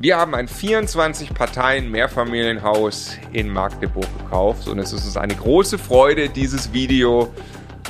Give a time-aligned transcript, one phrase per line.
[0.00, 5.76] Wir haben ein 24 Parteien Mehrfamilienhaus in Magdeburg gekauft und es ist uns eine große
[5.76, 7.34] Freude, dieses Video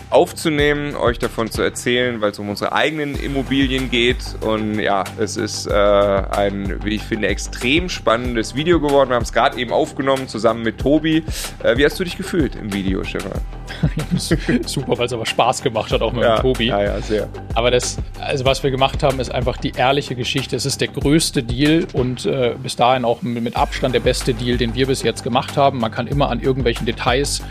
[0.09, 4.25] aufzunehmen, euch davon zu erzählen, weil es um unsere eigenen Immobilien geht.
[4.41, 9.11] Und ja, es ist äh, ein, wie ich finde, extrem spannendes Video geworden.
[9.11, 11.25] Wir haben es gerade eben aufgenommen, zusammen mit Tobi.
[11.63, 13.33] Äh, wie hast du dich gefühlt im Video, Stefan?
[14.67, 16.67] Super, weil es aber Spaß gemacht hat, auch mit ja, Tobi.
[16.67, 17.29] Ja, ja, sehr.
[17.55, 20.57] Aber das, also was wir gemacht haben, ist einfach die ehrliche Geschichte.
[20.57, 24.57] Es ist der größte Deal und äh, bis dahin auch mit Abstand der beste Deal,
[24.57, 25.79] den wir bis jetzt gemacht haben.
[25.79, 27.43] Man kann immer an irgendwelchen Details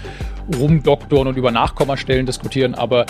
[0.59, 3.05] rumdoktoren und über Nachkommastellen diskutieren, aber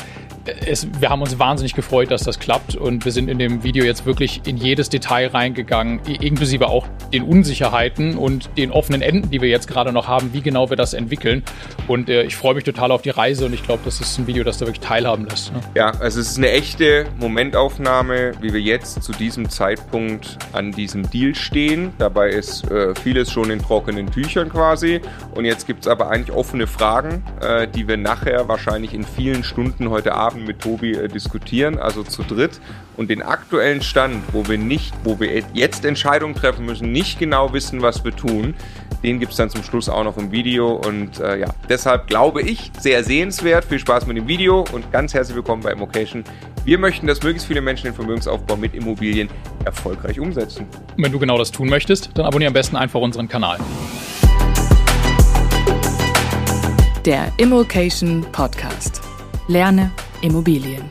[0.66, 3.84] es, wir haben uns wahnsinnig gefreut, dass das klappt und wir sind in dem Video
[3.84, 9.42] jetzt wirklich in jedes Detail reingegangen, inklusive auch den Unsicherheiten und den offenen Enden, die
[9.42, 11.44] wir jetzt gerade noch haben, wie genau wir das entwickeln.
[11.88, 14.28] Und äh, ich freue mich total auf die Reise und ich glaube, das ist ein
[14.28, 15.54] Video, das da wirklich teilhaben lässt.
[15.54, 15.60] Ne?
[15.76, 21.10] Ja, also es ist eine echte Momentaufnahme, wie wir jetzt zu diesem Zeitpunkt an diesem
[21.10, 21.94] Deal stehen.
[21.98, 25.02] Dabei ist äh, vieles schon in trockenen Tüchern quasi.
[25.36, 29.44] Und jetzt gibt es aber eigentlich offene Fragen, äh, die wir nachher wahrscheinlich in vielen
[29.44, 32.62] Stunden heute Abend Abend mit Tobi äh, diskutieren, also zu dritt.
[32.96, 37.54] Und den aktuellen Stand, wo wir nicht, wo wir jetzt Entscheidungen treffen müssen, nicht genau
[37.54, 38.56] wissen, was wir tun,
[39.04, 40.74] den gibt es dann zum Schluss auch noch im Video.
[40.74, 43.66] Und äh, ja, deshalb glaube ich, sehr sehenswert.
[43.66, 46.24] Viel Spaß mit dem Video und ganz herzlich willkommen bei Immocation.
[46.66, 49.30] Wir möchten, dass möglichst viele Menschen den Vermögensaufbau mit Immobilien
[49.66, 50.68] erfolgreich umsetzen.
[50.96, 53.58] Und wenn du genau das tun möchtest, dann abonniere am besten einfach unseren Kanal.
[57.06, 59.02] Der Immocation Podcast.
[59.48, 60.84] Lerne Immobilien.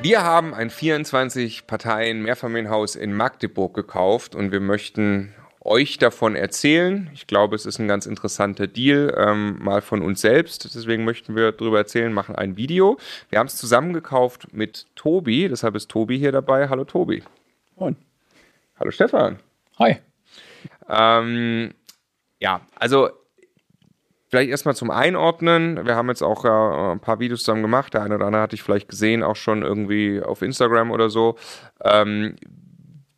[0.00, 7.08] Wir haben ein 24 Parteien Mehrfamilienhaus in Magdeburg gekauft und wir möchten euch davon erzählen.
[7.14, 10.74] Ich glaube, es ist ein ganz interessanter Deal, ähm, mal von uns selbst.
[10.74, 12.98] Deswegen möchten wir darüber erzählen, machen ein Video.
[13.30, 16.68] Wir haben es zusammengekauft mit Tobi, deshalb ist Tobi hier dabei.
[16.68, 17.22] Hallo Tobi.
[17.76, 17.94] Moin.
[18.76, 19.38] Hallo Stefan.
[19.78, 19.98] Hi.
[20.88, 21.74] Ähm,
[22.40, 23.10] ja, also
[24.32, 25.84] Vielleicht erstmal zum Einordnen.
[25.84, 27.92] Wir haben jetzt auch äh, ein paar Videos zusammen gemacht.
[27.92, 31.36] Der eine oder andere hatte ich vielleicht gesehen, auch schon irgendwie auf Instagram oder so.
[31.84, 32.36] Ähm,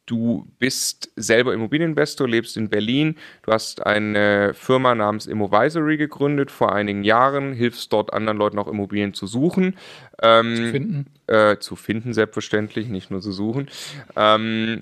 [0.06, 3.14] du bist selber Immobilieninvestor, lebst in Berlin.
[3.42, 8.66] Du hast eine Firma namens Immovisory gegründet vor einigen Jahren, hilfst dort anderen Leuten auch
[8.66, 9.76] Immobilien zu suchen.
[10.20, 11.06] Ähm, zu finden.
[11.28, 13.68] Äh, zu finden, selbstverständlich, nicht nur zu suchen.
[14.16, 14.80] Ähm,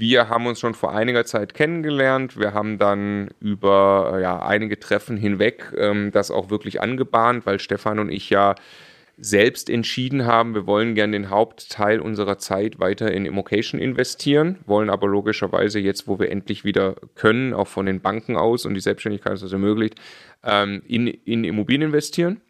[0.00, 2.38] wir haben uns schon vor einiger Zeit kennengelernt.
[2.38, 7.60] Wir haben dann über äh, ja, einige Treffen hinweg ähm, das auch wirklich angebahnt, weil
[7.60, 8.54] Stefan und ich ja
[9.18, 14.88] selbst entschieden haben, wir wollen gerne den Hauptteil unserer Zeit weiter in Immocation investieren, wollen
[14.88, 18.80] aber logischerweise jetzt, wo wir endlich wieder können, auch von den Banken aus und die
[18.80, 20.00] Selbstständigkeit ist das ermöglicht,
[20.42, 22.40] ähm, in, in Immobilien investieren.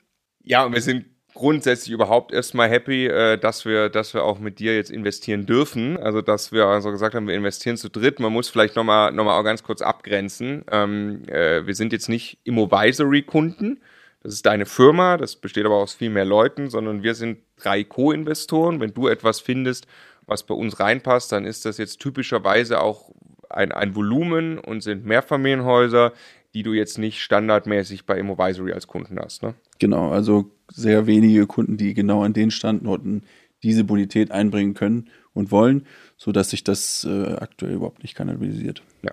[0.44, 4.58] Ja, und wir sind grundsätzlich überhaupt erstmal happy, äh, dass wir, dass wir auch mit
[4.58, 5.96] dir jetzt investieren dürfen.
[5.96, 8.20] Also dass wir also gesagt haben, wir investieren zu dritt.
[8.20, 10.64] Man muss vielleicht nochmal noch mal auch ganz kurz abgrenzen.
[10.70, 13.80] Ähm, äh, wir sind jetzt nicht Immovisory-Kunden.
[14.22, 17.84] Das ist deine Firma, das besteht aber aus viel mehr Leuten, sondern wir sind drei
[17.84, 18.78] Co-Investoren.
[18.78, 19.86] Wenn du etwas findest,
[20.26, 23.10] was bei uns reinpasst, dann ist das jetzt typischerweise auch
[23.48, 26.12] ein, ein Volumen und sind Mehrfamilienhäuser,
[26.54, 29.42] die du jetzt nicht standardmäßig bei Immovisory als Kunden hast.
[29.42, 29.54] Ne?
[29.78, 33.22] Genau, also sehr wenige Kunden, die genau an den Standorten
[33.62, 38.82] diese Bonität einbringen können und wollen, sodass sich das äh, aktuell überhaupt nicht kanalisiert.
[39.02, 39.12] Ja.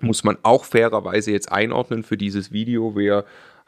[0.00, 2.96] Muss man auch fairerweise jetzt einordnen für dieses Video.
[2.96, 3.24] Wir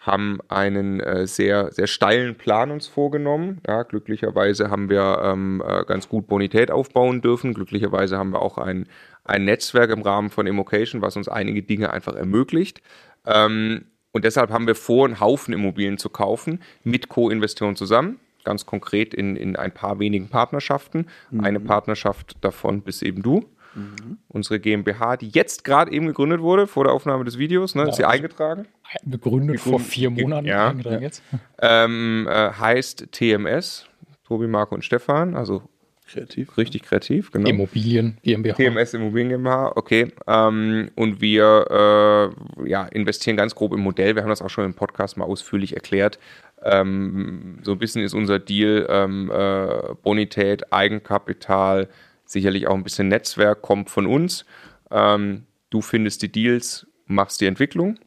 [0.07, 3.61] haben einen äh, sehr, sehr steilen Plan uns vorgenommen.
[3.67, 7.55] Ja, glücklicherweise haben wir ähm, äh, ganz gut Bonität aufbauen dürfen.
[7.55, 8.87] Glücklicherweise haben wir auch ein,
[9.25, 12.83] ein Netzwerk im Rahmen von Immocation, was uns einige Dinge einfach ermöglicht.
[13.25, 18.21] Ähm, und deshalb haben wir vor, einen Haufen Immobilien zu kaufen mit Co-Investoren zusammen.
[18.45, 21.07] Ganz konkret in, in ein paar wenigen Partnerschaften.
[21.31, 21.41] Mhm.
[21.41, 23.47] Eine Partnerschaft davon bist eben du.
[23.75, 24.19] Mhm.
[24.29, 27.89] Unsere GmbH, die jetzt gerade eben gegründet wurde, vor der Aufnahme des Videos, ne, ja,
[27.89, 28.67] ist sie eingetragen?
[29.05, 30.47] Gegründet, gegründet vor vier Monaten.
[30.47, 30.69] Ja.
[30.71, 31.23] Eingetragen jetzt.
[31.61, 33.87] Ähm, äh, heißt TMS,
[34.27, 35.63] Tobi, Marco und Stefan, also
[36.07, 36.59] Kreativ.
[36.59, 37.49] Richtig kreativ, genau.
[37.49, 38.55] Immobilien GmbH.
[38.55, 40.13] TMS Immobilien GmbH, okay.
[40.27, 42.33] Ähm, und wir
[42.65, 44.15] äh, ja, investieren ganz grob im Modell.
[44.15, 46.19] Wir haben das auch schon im Podcast mal ausführlich erklärt.
[46.63, 51.89] Ähm, so ein bisschen ist unser Deal ähm, äh, Bonität, Eigenkapital,
[52.35, 54.45] sicherlich auch ein bisschen Netzwerk, kommt von uns.
[54.91, 57.99] Ähm, du findest die Deals, machst die Entwicklung.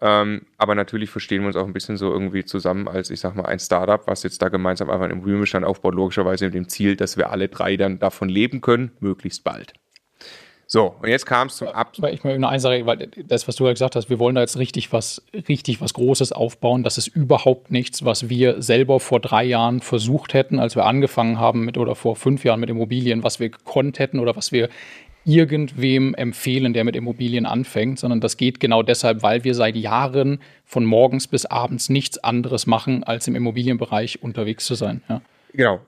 [0.00, 3.34] Ähm, aber natürlich verstehen wir uns auch ein bisschen so irgendwie zusammen als, ich sag
[3.34, 6.96] mal, ein Startup, was jetzt da gemeinsam einfach einen Immobilienbestand aufbaut, logischerweise mit dem Ziel,
[6.96, 9.72] dass wir alle drei dann davon leben können, möglichst bald.
[10.68, 12.10] So, und jetzt kam es zum Abschluss.
[12.12, 14.40] Ich möchte nur eins sagen, weil das, was du ja gesagt hast, wir wollen da
[14.40, 16.82] jetzt richtig was, richtig was Großes aufbauen.
[16.82, 21.38] Das ist überhaupt nichts, was wir selber vor drei Jahren versucht hätten, als wir angefangen
[21.38, 24.68] haben mit oder vor fünf Jahren mit Immobilien, was wir gekonnt hätten oder was wir
[25.24, 30.40] irgendwem empfehlen, der mit Immobilien anfängt, sondern das geht genau deshalb, weil wir seit Jahren
[30.64, 35.02] von morgens bis abends nichts anderes machen, als im Immobilienbereich unterwegs zu sein.
[35.08, 35.20] Ja.
[35.52, 35.80] Genau.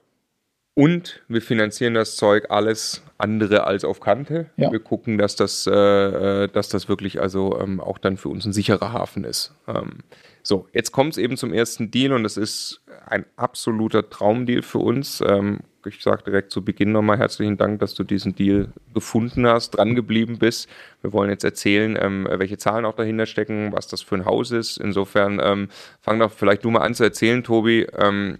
[0.78, 4.46] Und wir finanzieren das Zeug alles andere als auf Kante.
[4.56, 4.70] Ja.
[4.70, 8.44] Wir gucken, dass das, äh, äh, dass das wirklich also ähm, auch dann für uns
[8.44, 9.52] ein sicherer Hafen ist.
[9.66, 10.04] Ähm,
[10.44, 14.78] so, jetzt kommt es eben zum ersten Deal und das ist ein absoluter Traumdeal für
[14.78, 15.20] uns.
[15.26, 19.70] Ähm, ich sage direkt zu Beginn nochmal herzlichen Dank, dass du diesen Deal gefunden hast,
[19.70, 20.68] dran geblieben bist.
[21.02, 24.52] Wir wollen jetzt erzählen, ähm, welche Zahlen auch dahinter stecken, was das für ein Haus
[24.52, 24.76] ist.
[24.76, 25.70] Insofern ähm,
[26.00, 28.38] fang doch vielleicht du mal an zu erzählen, Tobi ähm,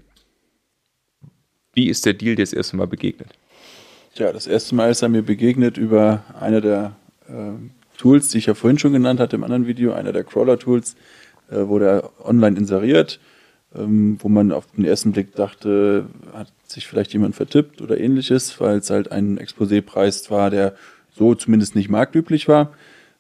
[1.79, 3.29] wie ist der Deal dir das erste Mal begegnet?
[4.15, 6.97] Ja, das erste Mal ist er mir begegnet über eine der
[7.29, 7.53] äh,
[7.97, 10.97] Tools, die ich ja vorhin schon genannt hatte im anderen Video, einer der Crawler-Tools,
[11.53, 13.21] äh, wurde er online inseriert,
[13.77, 18.61] ähm, wo man auf den ersten Blick dachte, hat sich vielleicht jemand vertippt oder ähnliches,
[18.61, 20.75] weil es halt ein Exposé-Preis war, der
[21.15, 22.73] so zumindest nicht marktüblich war.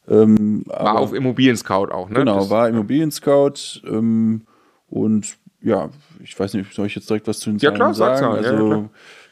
[0.08, 2.16] Ähm, war auf Immobilien Scout auch, ne?
[2.16, 4.42] Genau, das war Immobilien Scout ähm,
[4.90, 5.90] und ja,
[6.22, 8.26] ich weiß nicht, soll ich jetzt direkt was zu den Zahlen ja, klar, sagen?
[8.26, 8.38] Mal.
[8.38, 8.88] Also ja,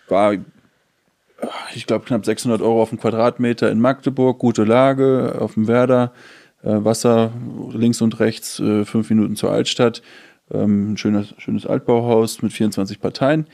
[0.08, 0.34] war,
[1.75, 6.12] ich glaube, knapp 600 Euro auf den Quadratmeter in Magdeburg, gute Lage auf dem Werder,
[6.62, 7.32] äh, Wasser
[7.70, 10.02] links und rechts, äh, fünf Minuten zur Altstadt,
[10.50, 13.46] ähm, ein schönes, schönes Altbauhaus mit 24 Parteien.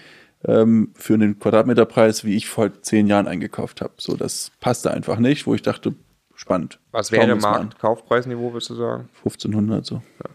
[0.44, 3.92] Ähm, für den Quadratmeterpreis, wie ich vor zehn Jahren eingekauft habe.
[3.98, 5.94] So, das passte einfach nicht, wo ich dachte,
[6.34, 6.80] spannend.
[6.90, 9.08] Was wäre der Marktkaufpreisniveau, würdest du sagen?
[9.18, 10.02] 1500 so.
[10.24, 10.30] Ja.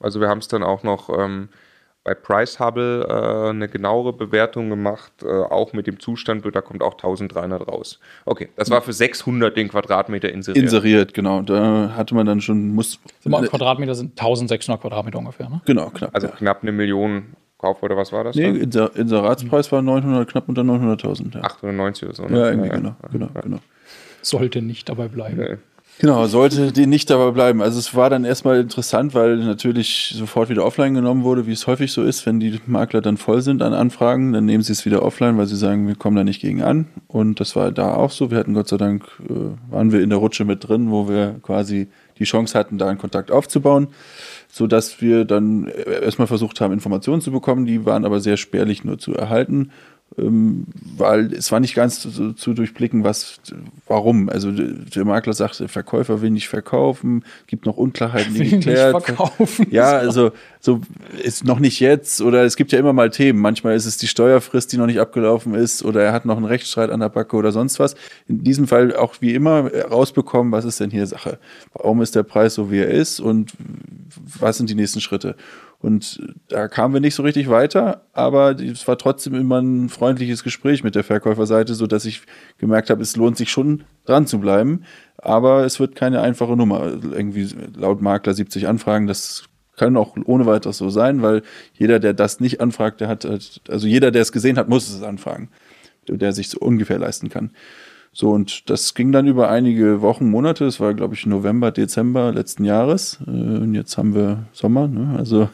[0.00, 1.48] Also wir haben es dann auch noch ähm,
[2.02, 6.82] bei Price Hubble äh, eine genauere Bewertung gemacht, äh, auch mit dem Zustand, da kommt
[6.82, 8.00] auch 1300 raus.
[8.24, 10.64] Okay, das war für 600 den Quadratmeter inseriert.
[10.64, 11.42] Inseriert, genau.
[11.42, 12.98] Da hatte man dann schon, muss...
[13.22, 15.60] Quadratmeter sind 1600 Quadratmeter ungefähr, ne?
[15.66, 16.10] Genau, knapp.
[16.14, 16.32] Also ja.
[16.34, 18.36] knapp eine Million Kauf oder was war das?
[18.36, 21.34] Nee, Inser Inseratspreis war 900, knapp unter 900.000.
[21.34, 21.42] Ja.
[21.42, 22.24] 890 oder so.
[22.24, 22.38] Ne?
[22.38, 23.58] Ja, irgendwie, ja, genau, genau, genau.
[24.22, 25.58] Sollte nicht dabei bleiben.
[25.98, 27.60] Genau, sollte die nicht dabei bleiben.
[27.60, 31.66] Also es war dann erstmal interessant, weil natürlich sofort wieder offline genommen wurde, wie es
[31.66, 34.86] häufig so ist, wenn die Makler dann voll sind an Anfragen, dann nehmen sie es
[34.86, 36.86] wieder offline, weil sie sagen, wir kommen da nicht gegen an.
[37.06, 38.30] Und das war da auch so.
[38.30, 41.36] Wir hatten Gott sei Dank, äh, waren wir in der Rutsche mit drin, wo wir
[41.42, 41.88] quasi
[42.18, 43.88] die Chance hatten, da einen Kontakt aufzubauen,
[44.50, 47.66] so dass wir dann erstmal versucht haben, Informationen zu bekommen.
[47.66, 49.70] Die waren aber sehr spärlich nur zu erhalten
[50.16, 53.40] weil es war nicht ganz zu, zu, durchblicken, was,
[53.86, 54.28] warum.
[54.28, 58.94] Also der Makler sagt, der Verkäufer will nicht verkaufen, gibt noch Unklarheiten, die geklärt.
[58.94, 59.66] Nicht verkaufen.
[59.70, 60.80] Ja, also so
[61.22, 63.38] ist noch nicht jetzt oder es gibt ja immer mal Themen.
[63.38, 66.46] Manchmal ist es die Steuerfrist, die noch nicht abgelaufen ist oder er hat noch einen
[66.46, 67.94] Rechtsstreit an der Backe oder sonst was.
[68.26, 71.38] In diesem Fall auch wie immer rausbekommen, was ist denn hier Sache?
[71.72, 73.52] Warum ist der Preis so, wie er ist und
[74.40, 75.36] was sind die nächsten Schritte?
[75.80, 80.44] Und da kamen wir nicht so richtig weiter, aber es war trotzdem immer ein freundliches
[80.44, 82.20] Gespräch mit der Verkäuferseite, so dass ich
[82.58, 84.84] gemerkt habe, es lohnt sich schon dran zu bleiben.
[85.16, 86.84] Aber es wird keine einfache Nummer.
[86.84, 89.44] Irgendwie laut Makler 70 Anfragen, das
[89.76, 91.42] kann auch ohne weiteres so sein, weil
[91.72, 95.02] jeder, der das nicht anfragt, der hat, also jeder, der es gesehen hat, muss es
[95.02, 95.48] anfragen,
[96.06, 97.52] der sich so ungefähr leisten kann.
[98.12, 100.64] So, und das ging dann über einige Wochen, Monate.
[100.64, 103.20] Es war, glaube ich, November, Dezember letzten Jahres.
[103.26, 105.14] Äh, und jetzt haben wir Sommer, ne?
[105.16, 105.48] also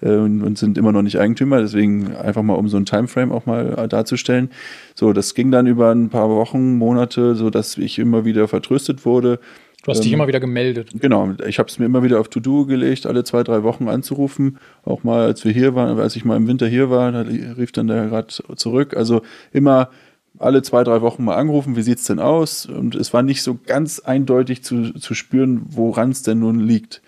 [0.00, 1.60] äh, und sind immer noch nicht Eigentümer.
[1.60, 4.50] Deswegen einfach mal, um so ein Timeframe auch mal darzustellen.
[4.94, 9.04] So, das ging dann über ein paar Wochen, Monate, so dass ich immer wieder vertröstet
[9.04, 9.40] wurde.
[9.82, 10.90] Du hast ähm, dich immer wieder gemeldet.
[11.00, 14.58] Genau, ich habe es mir immer wieder auf To-Do gelegt, alle zwei, drei Wochen anzurufen.
[14.84, 17.72] Auch mal, als wir hier waren, als ich mal im Winter hier war, da rief
[17.72, 18.96] dann der Rat zurück.
[18.96, 19.90] Also immer
[20.38, 22.66] alle zwei, drei Wochen mal angerufen, wie sieht es denn aus?
[22.66, 27.02] Und es war nicht so ganz eindeutig zu, zu spüren, woran es denn nun liegt.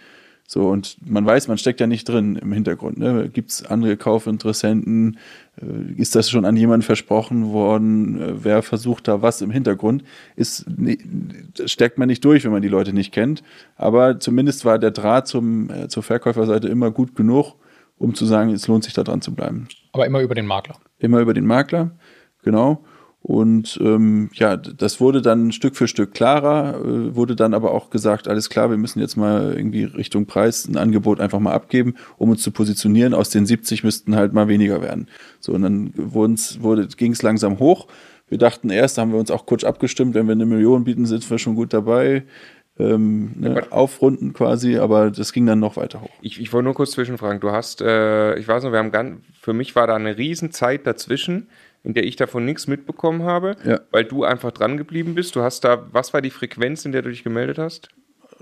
[0.50, 2.96] So, und man weiß, man steckt ja nicht drin im Hintergrund.
[2.96, 3.28] Ne?
[3.28, 5.18] Gibt es andere Kaufinteressenten?
[5.60, 8.18] Äh, ist das schon an jemanden versprochen worden?
[8.18, 10.04] Äh, wer versucht da was im Hintergrund?
[10.36, 10.64] Ist,
[11.66, 13.42] steckt man nicht durch, wenn man die Leute nicht kennt.
[13.76, 17.56] Aber zumindest war der Draht zum, äh, zur Verkäuferseite immer gut genug,
[17.98, 19.68] um zu sagen, es lohnt sich da dran zu bleiben.
[19.92, 20.76] Aber immer über den Makler.
[20.98, 21.90] Immer über den Makler,
[22.42, 22.82] genau.
[23.20, 27.90] Und ähm, ja, das wurde dann Stück für Stück klarer, äh, wurde dann aber auch
[27.90, 31.96] gesagt, alles klar, wir müssen jetzt mal irgendwie Richtung Preis ein Angebot einfach mal abgeben,
[32.16, 33.14] um uns zu positionieren.
[33.14, 35.08] Aus den 70 müssten halt mal weniger werden.
[35.40, 35.92] So, und dann
[36.96, 37.88] ging es langsam hoch.
[38.28, 41.28] Wir dachten erst, haben wir uns auch kurz abgestimmt, wenn wir eine Million bieten, sind
[41.28, 42.24] wir schon gut dabei.
[42.78, 46.10] Ähm, ne, aufrunden quasi, aber das ging dann noch weiter hoch.
[46.22, 47.40] Ich, ich wollte nur kurz zwischenfragen.
[47.40, 50.86] Du hast, äh, ich weiß noch, wir haben ganz, für mich war da eine Riesenzeit
[50.86, 51.48] dazwischen
[51.84, 53.80] in der ich davon nichts mitbekommen habe, Ja.
[53.90, 55.36] weil du einfach dran geblieben bist.
[55.36, 57.88] Du hast da, was war die Frequenz, in der du dich gemeldet hast?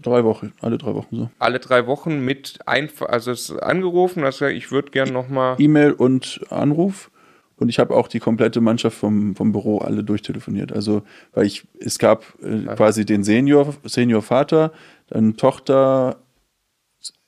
[0.03, 1.31] Drei Wochen, alle drei Wochen so.
[1.39, 5.57] Alle drei Wochen mit einfach, also es ist angerufen, hast gesagt, ich würde gern nochmal.
[5.59, 7.11] E-Mail und Anruf.
[7.59, 10.73] Und ich habe auch die komplette Mannschaft vom, vom Büro alle durchtelefoniert.
[10.75, 11.03] Also,
[11.33, 14.73] weil ich, es gab äh, quasi den Senior, Senior Vater,
[15.09, 16.19] dann Tochter,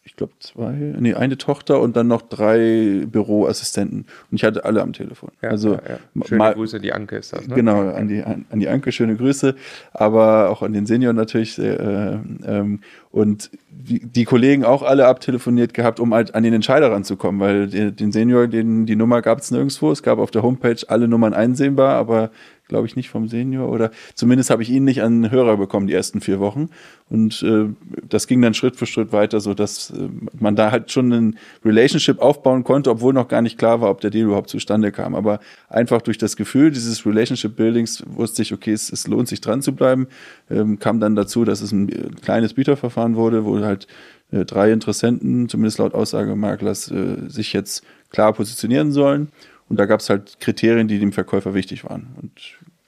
[0.08, 4.06] ich glaube zwei, nee, eine Tochter und dann noch drei Büroassistenten.
[4.30, 5.30] Und ich hatte alle am Telefon.
[5.42, 6.24] Ja, also ja, ja.
[6.24, 7.54] Schöne mal, Grüße, die Anke ist das, ne?
[7.54, 9.54] Genau, an die, an, an die Anke schöne Grüße,
[9.92, 11.58] aber auch an den Senior natürlich.
[11.58, 16.90] Äh, ähm, und die, die Kollegen auch alle abtelefoniert gehabt, um halt an den Entscheider
[16.90, 19.92] ranzukommen, weil die, den Senior, den, die Nummer gab es nirgendwo.
[19.92, 22.30] Es gab auf der Homepage alle Nummern einsehbar, aber
[22.68, 25.86] glaube ich nicht vom Senior oder zumindest habe ich ihn nicht an den Hörer bekommen
[25.86, 26.68] die ersten vier Wochen.
[27.10, 27.66] Und äh,
[28.08, 30.08] das ging dann Schritt für Schritt weiter, so dass äh,
[30.38, 34.00] man da halt schon ein Relationship aufbauen konnte, obwohl noch gar nicht klar war, ob
[34.00, 35.14] der Deal überhaupt zustande kam.
[35.14, 39.40] Aber einfach durch das Gefühl dieses Relationship Buildings wusste ich, okay, es, es lohnt sich
[39.40, 40.06] dran zu bleiben.
[40.50, 43.86] Ähm, kam dann dazu, dass es ein äh, kleines Bieterverfahren wurde, wo halt
[44.30, 49.28] äh, drei Interessenten, zumindest laut Aussage Maklers, äh, sich jetzt klar positionieren sollen.
[49.68, 52.08] Und da gab es halt Kriterien, die dem Verkäufer wichtig waren.
[52.20, 52.32] Und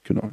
[0.04, 0.30] genau,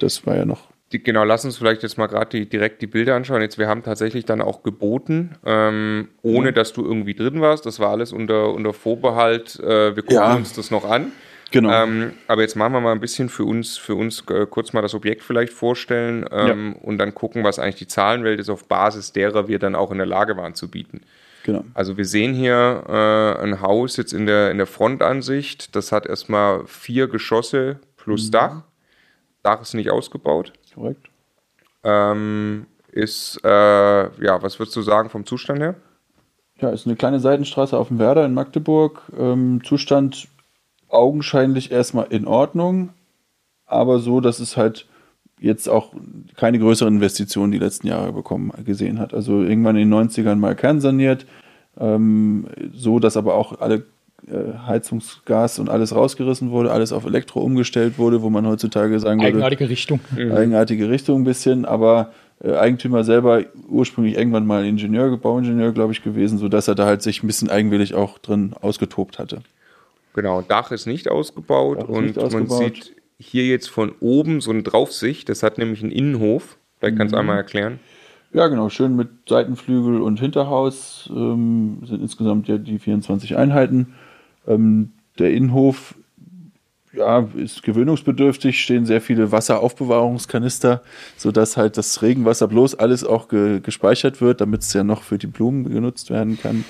[0.00, 3.14] das war ja noch Die, genau, lass uns vielleicht jetzt mal gerade direkt die Bilder
[3.14, 3.40] anschauen.
[3.42, 7.64] Jetzt, wir haben tatsächlich dann auch geboten, ähm, ohne dass du irgendwie drin warst.
[7.64, 9.58] Das war alles unter, unter Vorbehalt.
[9.60, 10.34] Äh, wir gucken Ja.
[10.34, 11.12] uns das noch an.
[11.52, 11.70] Genau.
[11.70, 14.80] Ähm, aber jetzt machen wir mal ein bisschen für uns, für uns äh, kurz mal
[14.80, 19.12] das Objekt vielleicht vorstellen ähm, und dann gucken, was eigentlich die Zahlenwelt ist, auf Basis
[19.12, 21.02] derer wir dann auch in der Lage waren zu bieten.
[21.42, 21.64] Genau.
[21.74, 25.74] Also wir sehen hier äh, ein Haus jetzt in der, in der Frontansicht.
[25.76, 28.62] Das hat erstmal vier Geschosse plus Dach.
[29.42, 30.52] Dach ist nicht ausgebaut.
[30.74, 31.08] Korrekt.
[31.84, 35.74] Ähm, ist, äh, ja, was würdest du sagen vom Zustand her?
[36.60, 39.02] Ja, ist eine kleine Seitenstraße auf dem Werder in Magdeburg.
[39.18, 40.28] Ähm, Zustand
[40.88, 42.90] augenscheinlich erstmal in Ordnung,
[43.66, 44.86] aber so, dass es halt
[45.42, 45.92] jetzt auch
[46.36, 49.12] keine größeren Investitionen die letzten Jahre bekommen gesehen hat.
[49.12, 51.26] Also irgendwann in den 90ern mal kernsaniert,
[51.78, 53.84] ähm, so dass aber auch alle
[54.28, 59.20] äh, Heizungsgas und alles rausgerissen wurde, alles auf Elektro umgestellt wurde, wo man heutzutage sagen
[59.20, 60.00] würde, Eigenartige Richtung.
[60.16, 66.02] eigenartige Richtung ein bisschen, aber äh, Eigentümer selber ursprünglich irgendwann mal Ingenieur, Bauingenieur, glaube ich,
[66.04, 69.42] gewesen, sodass er da halt sich ein bisschen eigenwillig auch drin ausgetobt hatte.
[70.14, 72.58] Genau, Dach ist nicht ausgebaut Dach ist und nicht man ausgebaut.
[72.76, 75.28] sieht hier jetzt von oben so eine Draufsicht.
[75.28, 76.56] Das hat nämlich einen Innenhof.
[76.78, 76.98] Vielleicht Mhm.
[76.98, 77.80] kannst du einmal erklären.
[78.32, 83.94] Ja, genau, schön mit Seitenflügel und Hinterhaus ähm, sind insgesamt ja die 24 Einheiten.
[84.48, 85.94] Ähm, der Innenhof
[86.94, 90.82] ja, ist gewöhnungsbedürftig, stehen sehr viele Wasseraufbewahrungskanister,
[91.16, 95.18] sodass halt das Regenwasser bloß alles auch ge gespeichert wird, damit es ja noch für
[95.18, 96.64] die Blumen genutzt werden kann.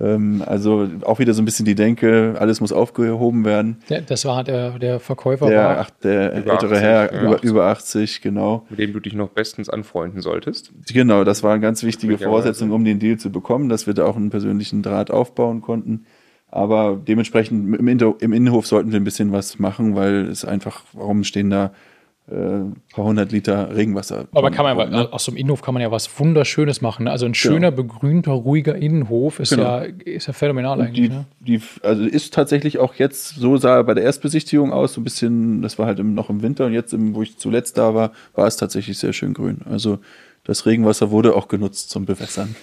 [0.00, 3.78] Ähm, also auch wieder so ein bisschen die Denke, alles muss aufgehoben werden.
[3.88, 5.78] Der, das war der, der Verkäufer Der, war.
[5.78, 7.22] ach, der Über ältere 80, Herr, ja.
[7.22, 8.66] über, über 80, genau.
[8.70, 10.72] Mit dem du dich noch bestens anfreunden solltest.
[10.92, 12.18] Genau, das war eine ganz wichtige.
[12.18, 16.06] Voraussetzung, um den Deal zu bekommen, dass wir da auch einen persönlichen Draht aufbauen konnten.
[16.48, 20.82] Aber dementsprechend im, Inter im Innenhof sollten wir ein bisschen was machen, weil es einfach,
[20.92, 21.72] warum stehen da
[22.26, 24.26] ein paar hundert Liter Regenwasser?
[24.32, 25.12] Aber kann man, ne?
[25.12, 27.04] aus so einem Innenhof kann man ja was Wunderschönes machen.
[27.04, 27.10] ne?
[27.10, 29.62] Also ein schöner, begrünter, ruhiger Innenhof ist, Genau.
[29.62, 31.10] ja, ist ja phänomenal Und eigentlich.
[31.10, 31.24] die, ne?
[31.40, 35.04] die, also ist tatsächlich auch jetzt, so sah er bei der Erstbesichtigung aus, so ein
[35.04, 37.94] bisschen, das war halt im, noch im Winter und jetzt, im, wo ich zuletzt da
[37.94, 39.58] war, war es tatsächlich sehr schön grün.
[39.68, 39.98] Also
[40.44, 42.56] das Regenwasser wurde auch genutzt zum Bewässern.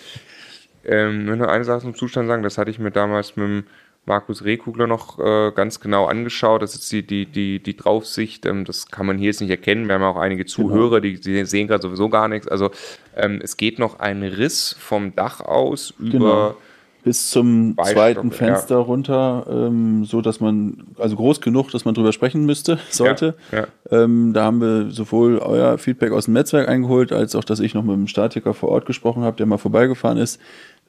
[0.84, 3.64] Ähm, nur noch eine Sache zum Zustand sagen, das hatte ich mir damals mit dem
[4.06, 6.62] Markus Rehkugler noch äh, ganz genau angeschaut.
[6.62, 9.88] Das ist die, die, die, die Draufsicht, ähm, das kann man hier jetzt nicht erkennen.
[9.88, 12.48] Wir haben ja auch einige Zuhörer, die, die sehen gerade sowieso gar nichts.
[12.48, 12.72] Also
[13.16, 16.56] ähm, es geht noch ein Riss vom Dach aus über Genau.
[17.04, 18.34] Bis zum zweiten ja.
[18.34, 23.36] Fenster runter, ähm, so dass man, also groß genug, dass man drüber sprechen müsste, sollte.
[23.52, 27.60] Ja, Ähm, da haben wir sowohl euer Feedback aus dem Netzwerk eingeholt, als auch, dass
[27.60, 30.40] ich noch mit dem Statiker vor Ort gesprochen habe, der mal vorbeigefahren ist,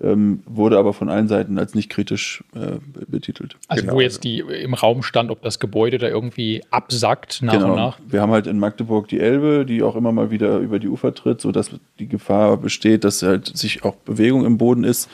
[0.00, 3.56] ähm, wurde aber von allen Seiten als nicht kritisch äh, betitelt.
[3.68, 3.94] Also genau.
[3.94, 7.70] wo jetzt die im Raum stand, ob das Gebäude da irgendwie absackt nach Genau.
[7.70, 7.98] und nach.
[8.06, 11.14] Wir haben halt in Magdeburg die Elbe, die auch immer mal wieder über die Ufer
[11.14, 15.08] tritt, sodass die Gefahr besteht, dass halt sich auch Bewegung im Boden ist.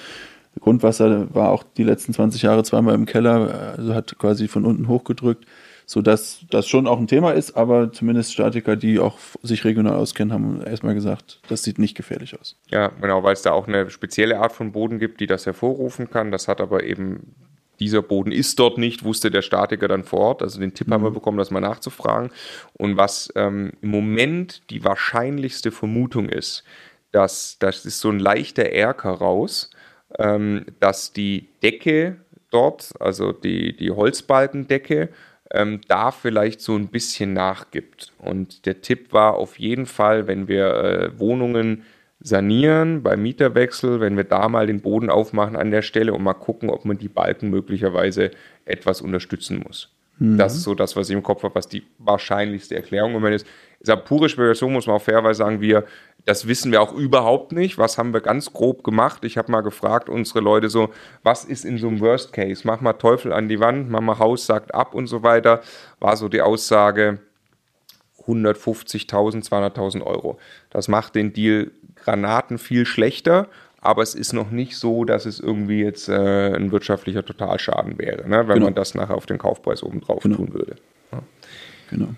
[0.61, 4.89] Grundwasser war auch die letzten 20 Jahre zweimal im Keller, also hat quasi von unten
[4.89, 5.45] hochgedrückt,
[5.89, 10.35] sodass das schon auch ein Thema ist, aber zumindest Statiker, die auch sich regional auskennen,
[10.35, 12.57] haben erstmal gesagt, das sieht nicht gefährlich aus.
[12.71, 16.11] Ja, genau, weil es da auch eine spezielle Art von Boden gibt, die das hervorrufen
[16.11, 16.31] kann.
[16.31, 17.35] Das hat aber eben,
[17.81, 20.43] dieser Boden ist dort nicht, wusste der Statiker dann vor Ort.
[20.43, 22.33] Also den Tipp haben wir bekommen, das mal nachzufragen.
[22.75, 26.65] Und was ähm, im Moment die wahrscheinlichste Vermutung ist,
[27.13, 29.71] dass das ist so ein leichter Erker raus,
[30.19, 32.19] ähm, dass die Decke
[32.51, 35.09] dort, also die, die Holzbalkendecke,
[35.53, 38.13] ähm, da vielleicht so ein bisschen nachgibt.
[38.19, 41.85] Und der Tipp war auf jeden Fall, wenn wir äh, Wohnungen
[42.21, 46.35] sanieren beim Mieterwechsel, wenn wir da mal den Boden aufmachen an der Stelle und mal
[46.35, 48.33] gucken, ob man die Balken möglicherweise
[48.65, 49.91] etwas unterstützen muss.
[50.19, 50.37] Mhm.
[50.37, 53.43] Das ist so das, was ich im Kopf habe, was die wahrscheinlichste Erklärung wenn es
[53.43, 53.49] ist.
[53.81, 55.85] Ist pure Spekulation, muss man auch fairerweise sagen, wir,
[56.25, 57.79] das wissen wir auch überhaupt nicht.
[57.79, 59.25] Was haben wir ganz grob gemacht?
[59.25, 60.91] Ich habe mal gefragt, unsere Leute so,
[61.23, 62.63] was ist in so einem Worst Case?
[62.65, 65.63] Mach mal Teufel an die Wand, mach mal Haus sagt ab und so weiter.
[66.01, 67.21] War so die Aussage,
[68.27, 70.39] 150.000, 200.000 Euro.
[70.71, 73.49] Das macht den Deal Granaten viel schlechter,
[73.81, 78.29] aber es ist noch nicht so, dass es irgendwie jetzt äh, ein wirtschaftlicher Totalschaden wäre,
[78.29, 78.67] ne, wenn genau.
[78.67, 80.37] man das nachher auf den Kaufpreis oben drauf genau.
[80.37, 80.77] tun würde.
[81.13, 81.23] Ja.
[81.91, 82.09] Genau.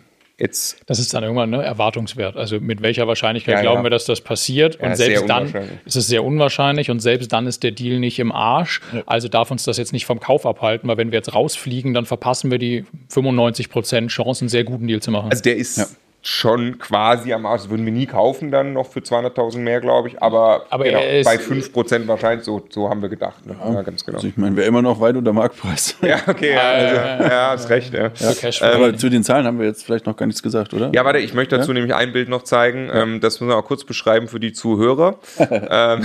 [0.40, 0.80] Jetzt.
[0.87, 2.37] Das ist dann irgendwann ne, Erwartungswert.
[2.37, 3.85] Also mit welcher Wahrscheinlichkeit ja, glauben ja.
[3.85, 4.80] wir, dass das passiert?
[4.80, 5.52] und selbst dann
[5.85, 8.80] ist es sehr unwahrscheinlich und selbst dann ist der Deal nicht im Arsch.
[9.06, 12.06] Also darf uns das jetzt nicht vom Kauf abhalten, weil wenn wir jetzt rausfliegen, dann
[12.06, 15.30] verpassen wir die 95 Prozent Chance, einen sehr guten Deal zu machen.
[15.30, 17.62] Also der ist schon quasi am Arsch.
[17.62, 20.22] Das würden wir nie kaufen dann noch für 200.000 mehr, glaube ich.
[20.22, 23.46] Aber, aber genau, bei 5% wahrscheinlich, so, so haben wir gedacht.
[23.46, 23.56] Ne?
[23.58, 24.18] Ja, ja, ganz genau.
[24.18, 25.96] Also ich meine, wäre immer noch weit unter Marktpreis.
[26.02, 27.94] ja, okay, ja, also, ja hast recht.
[27.94, 28.06] Ja.
[28.06, 30.90] Ähm, aber zu den Zahlen haben wir jetzt vielleicht noch gar nichts gesagt, oder?
[30.94, 32.90] Ja, warte, ich möchte dazu nämlich ein Bild noch zeigen.
[32.92, 35.18] Ähm, das müssen wir auch kurz beschreiben für die Zuhörer.
[35.38, 35.50] ähm,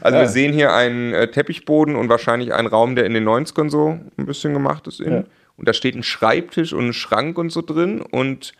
[0.00, 3.68] also wir sehen hier einen äh, Teppichboden und wahrscheinlich einen Raum, der in den 90ern
[3.68, 5.00] so ein bisschen gemacht ist.
[5.00, 5.26] In.
[5.58, 8.52] Und da steht ein Schreibtisch und ein Schrank und so drin und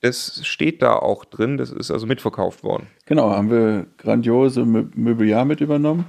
[0.00, 2.86] das steht da auch drin, das ist also mitverkauft worden.
[3.06, 6.06] Genau, haben wir grandiose Möbeljahr mit übernommen.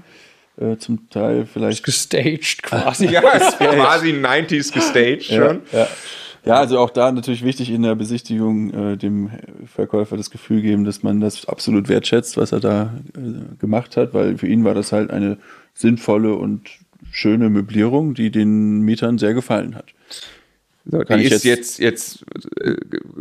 [0.57, 1.83] Äh, zum Teil vielleicht.
[1.83, 3.07] Gestaged quasi.
[3.07, 5.62] ja, quasi 90s gestaged schon.
[5.71, 5.88] Ja, ja.
[6.45, 9.31] ja, also auch da natürlich wichtig in der Besichtigung äh, dem
[9.65, 14.13] Verkäufer das Gefühl geben, dass man das absolut wertschätzt, was er da äh, gemacht hat,
[14.13, 15.38] weil für ihn war das halt eine
[15.74, 16.69] sinnvolle und
[17.12, 19.93] schöne Möblierung, die den Mietern sehr gefallen hat.
[20.83, 22.23] So, kann die ist jetzt, jetzt,
[22.59, 22.75] äh,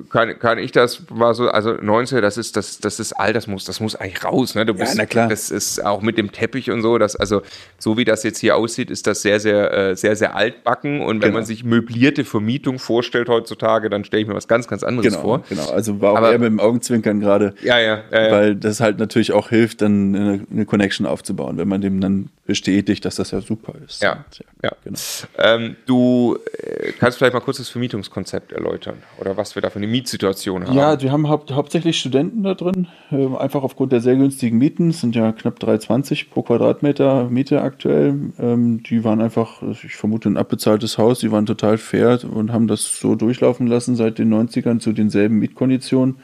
[0.09, 3.47] kann, kann ich das mal so, also 19, das ist, das, das ist all, das
[3.47, 4.65] muss, das muss eigentlich raus, ne?
[4.65, 5.29] Du bist, ja, na klar.
[5.29, 7.43] Das ist auch mit dem Teppich und so, das, also,
[7.79, 11.17] so wie das jetzt hier aussieht, ist das sehr, sehr, äh, sehr, sehr altbacken und
[11.17, 11.35] wenn genau.
[11.35, 15.23] man sich möblierte Vermietung vorstellt heutzutage, dann stelle ich mir was ganz, ganz anderes genau,
[15.23, 15.45] vor.
[15.51, 17.55] Genau, also war auch Aber, eher mit dem Augenzwinkern gerade.
[17.63, 18.33] Ja, ja, ja, ja.
[18.33, 22.31] Weil das halt natürlich auch hilft, dann eine, eine Connection aufzubauen, wenn man dem dann
[22.47, 24.03] bestätigt, dass das ja super ist.
[24.03, 24.73] Ja, und, ja, ja.
[24.83, 24.99] Genau.
[25.39, 29.77] Ähm, du äh, kannst vielleicht mal kurz das Vermietungskonzept erläutern oder was wir da für
[29.77, 30.77] eine Mietsituation haben.
[30.77, 34.91] Ja, wir haben hau hauptsächlich Studenten da drin, äh, einfach aufgrund der sehr günstigen Mieten.
[34.91, 38.33] Es sind ja knapp 3,20 pro Quadratmeter Miete aktuell.
[38.39, 41.21] Ähm, die waren einfach, ich vermute, ein abbezahltes Haus.
[41.21, 45.39] Die waren total fair und haben das so durchlaufen lassen seit den 90ern zu denselben
[45.39, 46.17] Mietkonditionen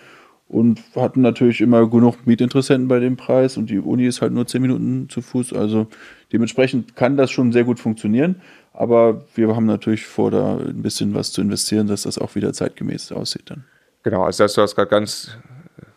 [0.49, 4.47] und hatten natürlich immer genug Mietinteressenten bei dem Preis und die Uni ist halt nur
[4.47, 5.53] 10 Minuten zu Fuß.
[5.53, 5.89] Also
[6.33, 8.37] dementsprechend kann das schon sehr gut funktionieren.
[8.77, 12.53] Aber wir haben natürlich vor, da ein bisschen was zu investieren, dass das auch wieder
[12.53, 13.65] zeitgemäß aussieht dann.
[14.03, 15.37] Genau, also du hast gerade ganz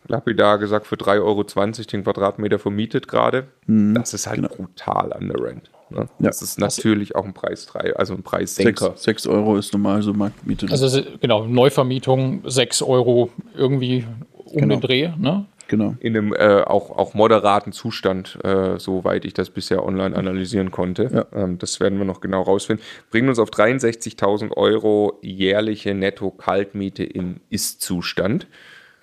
[0.07, 3.47] lapidar gesagt, für 3,20 Euro den Quadratmeter vermietet gerade.
[3.67, 4.49] Mhm, das ist halt genau.
[4.49, 5.69] brutal an der Rent.
[5.89, 6.07] Ne?
[6.19, 6.45] Das ja.
[6.45, 8.93] ist natürlich auch ein Preis 3, also ein Preissenker.
[8.95, 10.67] 6 Euro ist normal so Marktmiete.
[10.69, 14.05] Also genau, Neuvermietung 6 Euro irgendwie
[14.45, 14.75] um genau.
[14.75, 15.45] den Dreh, ne?
[15.69, 15.95] Genau.
[15.99, 21.09] In einem äh, auch, auch moderaten Zustand, äh, soweit ich das bisher online analysieren konnte.
[21.31, 21.43] Ja.
[21.43, 22.83] Ähm, das werden wir noch genau rausfinden.
[23.11, 28.47] Bringen uns auf 63.000 Euro jährliche Netto-Kaltmiete im Ist-Zustand.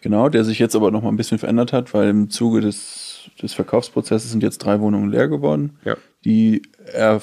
[0.00, 3.30] Genau, der sich jetzt aber noch mal ein bisschen verändert hat, weil im Zuge des,
[3.40, 5.96] des Verkaufsprozesses sind jetzt drei Wohnungen leer geworden, ja.
[6.24, 7.22] die er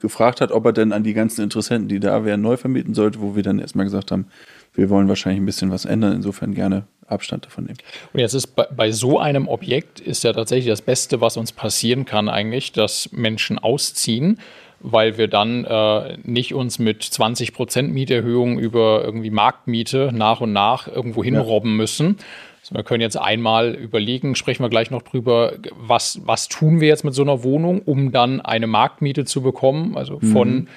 [0.00, 3.20] gefragt hat, ob er denn an die ganzen Interessenten, die da wären, neu vermieten sollte,
[3.20, 4.26] wo wir dann erstmal gesagt haben,
[4.74, 7.78] wir wollen wahrscheinlich ein bisschen was ändern, insofern gerne Abstand davon nehmen.
[8.12, 11.52] Und jetzt ist bei, bei, so einem Objekt ist ja tatsächlich das Beste, was uns
[11.52, 14.40] passieren kann, eigentlich, dass Menschen ausziehen,
[14.80, 20.52] weil wir dann äh, nicht uns mit 20 Prozent Mieterhöhung über irgendwie Marktmiete nach und
[20.52, 21.76] nach irgendwo hinrobben ja.
[21.76, 22.16] müssen.
[22.60, 26.88] Also wir können jetzt einmal überlegen, sprechen wir gleich noch drüber, was, was tun wir
[26.88, 30.68] jetzt mit so einer Wohnung, um dann eine Marktmiete zu bekommen, also von mhm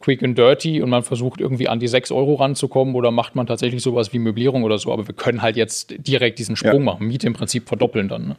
[0.00, 3.46] quick and dirty und man versucht irgendwie an die 6 Euro ranzukommen oder macht man
[3.46, 4.92] tatsächlich sowas wie Möblierung oder so.
[4.92, 6.92] Aber wir können halt jetzt direkt diesen Sprung ja.
[6.92, 8.28] machen, Miete im Prinzip verdoppeln dann.
[8.28, 8.36] Ne?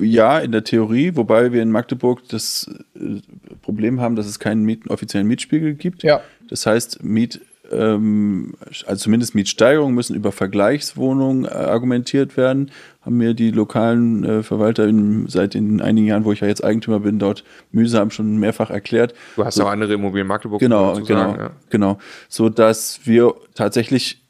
[0.00, 3.20] Ja, in der Theorie, wobei wir in Magdeburg das äh,
[3.62, 6.02] Problem haben, dass es keinen Miet offiziellen Mietspiegel gibt.
[6.02, 6.20] Ja.
[6.48, 7.40] Das heißt, Miet
[7.72, 8.54] ähm,
[8.86, 12.70] also zumindest Mietsteigerungen müssen über Vergleichswohnungen äh, argumentiert werden,
[13.02, 16.62] haben mir die lokalen äh, Verwalter in, seit den einigen Jahren, wo ich ja jetzt
[16.62, 19.14] Eigentümer bin, dort mühsam schon mehrfach erklärt.
[19.36, 20.60] Du hast so, auch andere Immobilien Magdeburg.
[20.60, 21.50] Genau, genau, sagen, ja.
[21.70, 21.98] genau.
[22.28, 24.21] So dass wir tatsächlich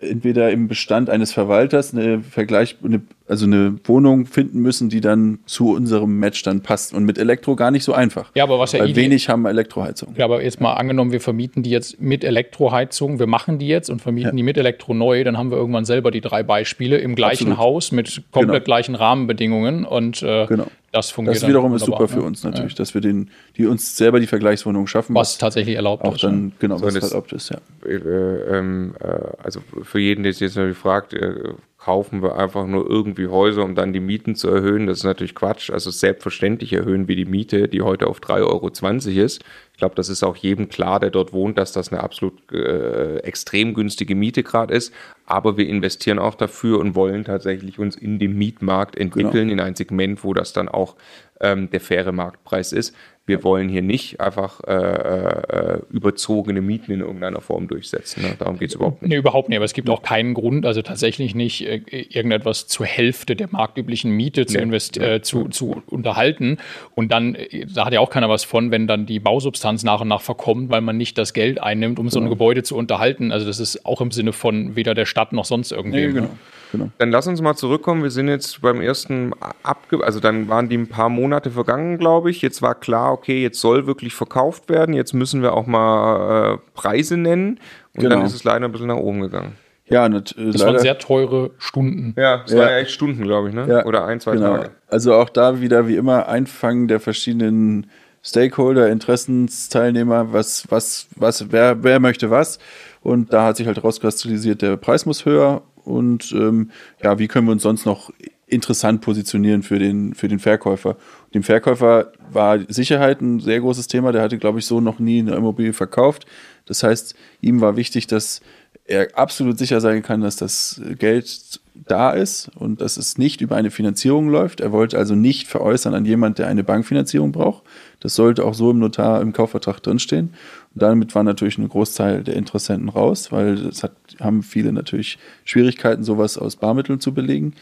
[0.00, 5.38] entweder im Bestand eines Verwalters eine Vergleich, eine, also eine Wohnung finden müssen, die dann
[5.46, 6.94] zu unserem Match dann passt.
[6.94, 8.30] Und mit Elektro gar nicht so einfach.
[8.34, 10.14] Ja, aber was ja Weil wenig haben Elektroheizung.
[10.16, 13.90] Ja, aber jetzt mal angenommen, wir vermieten die jetzt mit Elektroheizung, wir machen die jetzt
[13.90, 14.36] und vermieten ja.
[14.36, 17.58] die mit Elektro neu, dann haben wir irgendwann selber die drei Beispiele im gleichen Absolut.
[17.58, 18.64] Haus mit komplett genau.
[18.64, 20.66] gleichen Rahmenbedingungen und äh, genau.
[20.92, 21.42] Das funktioniert.
[21.42, 22.78] Das wiederum ist super für uns natürlich, ja.
[22.78, 25.14] dass wir den, die uns selber die Vergleichswohnung schaffen.
[25.14, 26.24] Was, was tatsächlich erlaubt auch ist.
[26.24, 27.58] Auch dann, genau, so, was erlaubt ist, ja.
[27.86, 29.06] Äh, ähm, äh,
[29.42, 33.64] also für jeden, der sich jetzt natürlich fragt, äh, kaufen wir einfach nur irgendwie Häuser,
[33.64, 34.86] um dann die Mieten zu erhöhen.
[34.86, 35.70] Das ist natürlich Quatsch.
[35.70, 39.42] Also selbstverständlich erhöhen wir die Miete, die heute auf 3,20 Euro ist.
[39.72, 43.20] Ich glaube, das ist auch jedem klar, der dort wohnt, dass das eine absolut äh,
[43.20, 44.92] extrem günstige Miete gerade ist.
[45.24, 49.52] Aber wir investieren auch dafür und wollen tatsächlich uns in dem Mietmarkt entwickeln, genau.
[49.52, 50.96] in ein Segment, wo das dann auch
[51.40, 52.94] ähm, der faire Marktpreis ist.
[53.26, 58.22] Wir wollen hier nicht einfach äh, äh, überzogene Mieten in irgendeiner Form durchsetzen.
[58.22, 58.34] Ne?
[58.36, 59.10] Darum geht es überhaupt nicht.
[59.10, 59.56] Nee, überhaupt nicht.
[59.56, 64.10] Aber es gibt auch keinen Grund, also tatsächlich nicht äh, irgendetwas zur Hälfte der marktüblichen
[64.10, 64.76] Miete zu, nee.
[64.76, 66.58] äh, zu, zu unterhalten.
[66.96, 70.00] Und dann, äh, da hat ja auch keiner was von, wenn dann die Bausubstanz nach
[70.00, 72.34] und nach verkommt, weil man nicht das Geld einnimmt, um so ein genau.
[72.34, 73.30] Gebäude zu unterhalten.
[73.30, 76.06] Also das ist auch im Sinne von weder der Stadt noch sonst irgendwie.
[76.06, 76.30] Nee, genau.
[76.72, 76.90] Genau.
[76.98, 78.02] Dann lass uns mal zurückkommen.
[78.02, 82.30] Wir sind jetzt beim ersten abge, also dann waren die ein paar Monate vergangen, glaube
[82.30, 82.42] ich.
[82.42, 84.94] Jetzt war klar, okay, jetzt soll wirklich verkauft werden.
[84.94, 87.60] Jetzt müssen wir auch mal äh, Preise nennen.
[87.94, 88.16] Und genau.
[88.16, 89.52] dann ist es leider ein bisschen nach oben gegangen.
[89.90, 92.14] Ja, das, äh, das waren sehr teure Stunden.
[92.16, 92.58] Ja, es ja.
[92.58, 93.66] waren ja echt Stunden, glaube ich, ne?
[93.68, 94.56] Ja, Oder ein, zwei genau.
[94.56, 94.70] Tage.
[94.88, 97.90] Also auch da wieder wie immer Einfangen der verschiedenen
[98.22, 102.58] Stakeholder, Interessensteilnehmer, was, was, was, wer, wer möchte was.
[103.02, 106.70] Und da hat sich halt rauskristallisiert, der Preis muss höher und ähm,
[107.02, 108.10] ja, wie können wir uns sonst noch
[108.50, 110.96] interessant positionieren für den, für den Verkäufer.
[111.34, 114.12] Dem Verkäufer war Sicherheit ein sehr großes Thema.
[114.12, 116.26] Der hatte, glaube ich, so noch nie eine Immobilie verkauft.
[116.66, 118.40] Das heißt, ihm war wichtig, dass
[118.84, 123.56] er absolut sicher sein kann, dass das Geld da ist und dass es nicht über
[123.56, 124.60] eine Finanzierung läuft.
[124.60, 127.62] Er wollte also nicht veräußern an jemand, der eine Bankfinanzierung braucht.
[128.00, 130.34] Das sollte auch so im Notar, im Kaufvertrag drinstehen.
[130.74, 135.18] Und damit war natürlich ein Großteil der Interessenten raus, weil es hat, haben viele natürlich
[135.44, 137.54] Schwierigkeiten, sowas aus Barmitteln zu belegen.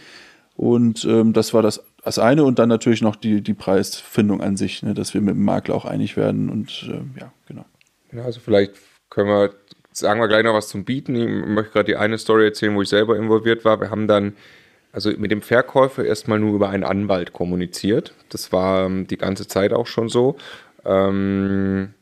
[0.56, 4.56] Und ähm, das war das, das eine und dann natürlich noch die, die Preisfindung an
[4.56, 7.64] sich, ne, dass wir mit dem Makler auch einig werden und äh, ja, genau.
[8.12, 8.72] Ja, also vielleicht
[9.08, 9.50] können wir,
[9.92, 11.14] sagen wir gleich noch was zum Bieten.
[11.14, 13.80] Ich möchte gerade die eine Story erzählen, wo ich selber involviert war.
[13.80, 14.34] Wir haben dann
[14.92, 18.14] also mit dem Verkäufer erstmal nur über einen Anwalt kommuniziert.
[18.30, 20.36] Das war ähm, die ganze Zeit auch schon so.
[20.84, 21.94] Ähm,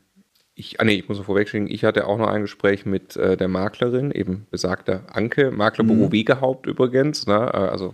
[0.57, 3.47] ich, ah nee, ich muss vorwegschicken, ich hatte auch noch ein Gespräch mit äh, der
[3.47, 6.11] Maklerin, eben besagter Anke, Maklerbüro mhm.
[6.11, 7.27] Wegehaupt übrigens.
[7.27, 7.35] Ne?
[7.53, 7.93] Äh, also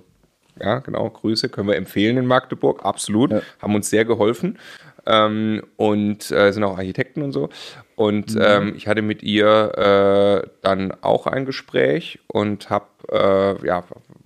[0.59, 3.41] ja, genau, Grüße, können wir empfehlen in Magdeburg, absolut, ja.
[3.61, 4.59] haben uns sehr geholfen
[5.05, 7.49] ähm, und äh, sind auch Architekten und so.
[7.95, 8.41] Und mhm.
[8.41, 13.83] ähm, ich hatte mit ihr äh, dann auch ein Gespräch und habe äh, ja,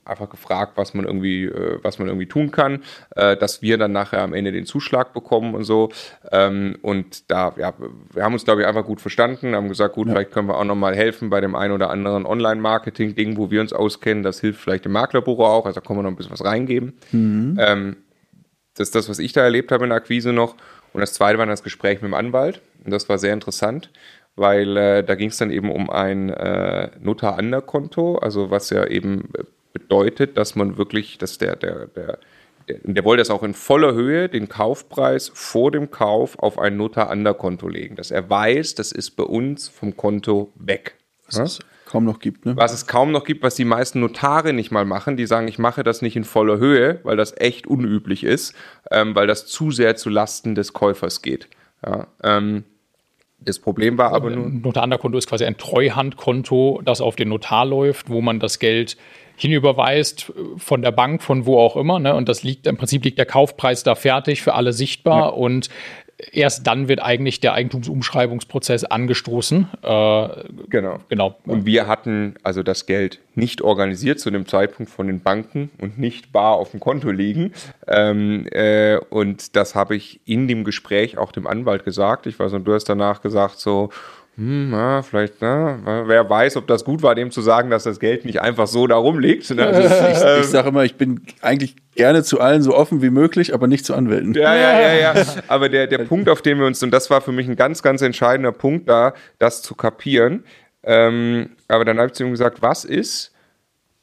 [0.07, 2.83] einfach gefragt, was man irgendwie, äh, was man irgendwie tun kann,
[3.15, 5.89] äh, dass wir dann nachher am Ende den Zuschlag bekommen und so.
[6.31, 7.73] Ähm, und da, ja,
[8.13, 10.13] wir haben uns, glaube ich, einfach gut verstanden, haben gesagt, gut, ja.
[10.13, 13.73] vielleicht können wir auch nochmal helfen bei dem einen oder anderen Online-Marketing-Ding, wo wir uns
[13.73, 14.23] auskennen.
[14.23, 16.93] Das hilft vielleicht dem Maklerbüro auch, also da können wir noch ein bisschen was reingeben.
[17.11, 17.57] Mhm.
[17.59, 17.97] Ähm,
[18.75, 20.55] das ist das, was ich da erlebt habe in der Akquise noch.
[20.93, 22.61] Und das zweite war das Gespräch mit dem Anwalt.
[22.83, 23.89] Und das war sehr interessant
[24.37, 29.29] weil äh, da ging es dann eben um ein äh, Notar-Ander-Konto, also was ja eben
[29.79, 32.19] bedeutet, dass man wirklich, dass der, der, der,
[32.67, 36.77] der, der wollte das auch in voller Höhe, den Kaufpreis vor dem Kauf auf ein
[36.77, 40.95] Notar-Ander-Konto legen, dass er weiß, das ist bei uns vom Konto weg.
[41.27, 42.55] Was es kaum noch gibt, ne?
[42.55, 45.17] Was es kaum noch gibt, was die meisten Notare nicht mal machen.
[45.17, 48.55] Die sagen, ich mache das nicht in voller Höhe, weil das echt unüblich ist,
[48.91, 51.49] ähm, weil das zu sehr zu Lasten des Käufers geht.
[51.85, 52.63] Ja, ähm,
[53.39, 54.45] das Problem war aber nur.
[54.45, 58.97] Ein Notar-Ander-Konto ist quasi ein Treuhandkonto, das auf den Notar läuft, wo man das Geld
[59.35, 61.99] hinüberweist von der Bank, von wo auch immer.
[61.99, 62.15] Ne?
[62.15, 65.19] Und das liegt im Prinzip liegt der Kaufpreis da fertig für alle sichtbar.
[65.19, 65.27] Ja.
[65.27, 65.69] Und
[66.31, 69.67] erst dann wird eigentlich der Eigentumsumschreibungsprozess angestoßen.
[69.83, 70.27] Äh,
[70.69, 70.99] genau.
[71.09, 71.37] genau.
[71.45, 75.99] Und wir hatten also das Geld nicht organisiert zu dem Zeitpunkt von den Banken und
[75.99, 77.53] nicht bar auf dem Konto liegen.
[77.87, 82.25] Ähm, äh, und das habe ich in dem Gespräch auch dem Anwalt gesagt.
[82.25, 83.89] Ich weiß und du hast danach gesagt so,
[84.37, 85.79] hm, ja, vielleicht, ne?
[86.05, 88.85] wer weiß, ob das gut war, dem zu sagen, dass das Geld nicht einfach so
[88.85, 89.49] da rumliegt.
[89.49, 89.71] Ne?
[89.71, 93.55] ich, ich ähm, sage immer, ich bin eigentlich gerne zu allen so offen wie möglich,
[93.55, 94.35] aber nicht zu Anwälten.
[94.35, 95.25] Ja, ja, ja, ja.
[95.47, 97.81] Aber der, der Punkt, auf den wir uns, und das war für mich ein ganz,
[97.81, 100.43] ganz entscheidender Punkt da, das zu kapieren.
[100.83, 103.33] Ähm, aber dann habe ich zu ihm gesagt, was ist,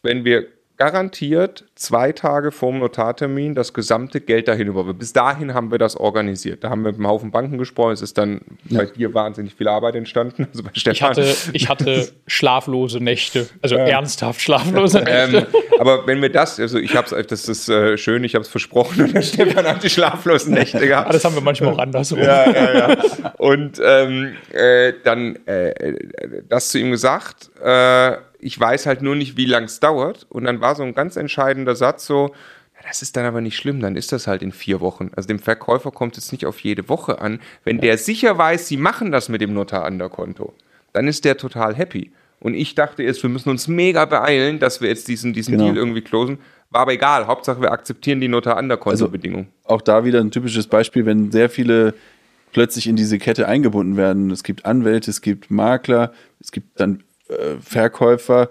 [0.03, 4.93] wenn wir garantiert zwei Tage vorm Notartermin das gesamte Geld dahin über.
[4.93, 6.65] Bis dahin haben wir das organisiert.
[6.65, 7.93] Da haben wir mit einem Haufen Banken gesprochen.
[7.93, 8.79] Es ist dann ja.
[8.81, 10.49] bei dir wahnsinnig viel Arbeit entstanden.
[10.51, 10.95] Also bei Stefan.
[10.95, 15.49] Ich hatte, ich hatte schlaflose Nächte, also ähm, ernsthaft schlaflose ähm, Nächte.
[15.53, 18.43] Ähm, aber wenn wir das, also ich habe es, das ist äh, schön, ich habe
[18.43, 21.07] es versprochen und der Stefan hat die schlaflosen Nächte gehabt.
[21.07, 22.19] Aber das haben wir manchmal auch andersrum.
[22.19, 23.35] Ja, ja, ja.
[23.39, 25.73] Und ähm, äh, dann äh,
[26.49, 27.51] das zu ihm gesagt.
[28.45, 30.27] Ich weiß halt nur nicht, wie lang es dauert.
[30.29, 32.35] Und dann war so ein ganz entscheidender Satz so,
[32.87, 35.11] das ist dann aber nicht schlimm, dann ist das halt in vier Wochen.
[35.17, 37.41] Also dem Verkäufer kommt es nicht auf jede Woche an.
[37.65, 40.53] Wenn der sicher weiß, sie machen das mit dem Notar an der Konto,
[40.93, 42.13] dann ist der total happy.
[42.41, 45.65] Und ich dachte jetzt, wir müssen uns mega beeilen, dass wir jetzt diesen, diesen genau.
[45.65, 46.39] Deal irgendwie closen.
[46.69, 47.27] War aber egal.
[47.27, 49.47] Hauptsache, wir akzeptieren die Notar an der Konto-Bedingung.
[49.63, 51.95] Also auch da wieder ein typisches Beispiel, wenn sehr viele
[52.53, 54.31] plötzlich in diese Kette eingebunden werden.
[54.31, 58.49] Es gibt Anwälte, es gibt Makler, es gibt dann äh, Verkäufer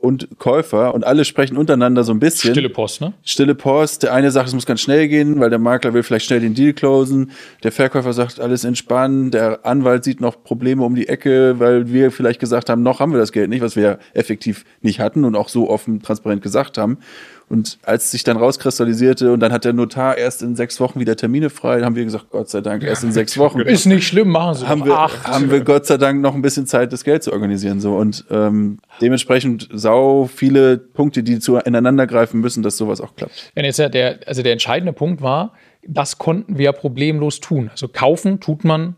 [0.00, 2.52] und Käufer und alle sprechen untereinander so ein bisschen.
[2.52, 3.14] Stille Post, ne?
[3.24, 4.04] Stille Post.
[4.04, 6.54] Der eine sagt, es muss ganz schnell gehen, weil der Makler will vielleicht schnell den
[6.54, 7.32] Deal closen.
[7.64, 9.32] Der Verkäufer sagt, alles entspannen.
[9.32, 13.10] Der Anwalt sieht noch Probleme um die Ecke, weil wir vielleicht gesagt haben, noch haben
[13.10, 16.42] wir das Geld nicht, was wir ja effektiv nicht hatten und auch so offen transparent
[16.42, 16.98] gesagt haben.
[17.48, 21.00] Und als es sich dann rauskristallisierte und dann hat der Notar erst in sechs Wochen
[21.00, 23.60] wieder Termine frei, haben wir gesagt, Gott sei Dank, erst in sechs Wochen.
[23.60, 25.26] Ist nicht schlimm, machen Sie haben wir, acht.
[25.26, 27.80] Haben wir Gott sei Dank noch ein bisschen Zeit, das Geld zu organisieren.
[27.80, 27.96] So.
[27.96, 33.52] Und ähm, dementsprechend sau viele Punkte, die zu ineinander greifen müssen, dass sowas auch klappt.
[33.56, 35.52] Ja, jetzt ja der, also der entscheidende Punkt war,
[35.86, 37.70] das konnten wir problemlos tun.
[37.70, 38.96] Also kaufen tut man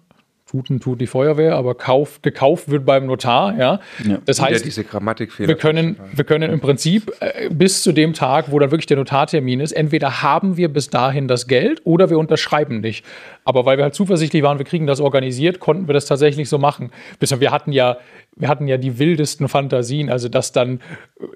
[0.51, 3.57] Tuten tut die Feuerwehr, aber kauf, gekauft wird beim Notar.
[3.57, 3.81] Ja?
[4.05, 4.19] ja.
[4.27, 5.47] Das heißt, ja.
[5.47, 8.97] Wir können, wir können im Prinzip äh, bis zu dem Tag, wo dann wirklich der
[8.97, 13.05] Notartermin ist, entweder haben wir bis dahin das Geld oder wir unterschreiben nicht.
[13.45, 16.59] Aber weil wir halt zuversichtlich waren, wir kriegen das organisiert, konnten wir das tatsächlich so
[16.59, 16.91] machen.
[17.21, 17.99] Wir hatten ja
[18.37, 20.81] wir hatten ja die wildesten Fantasien, also dass dann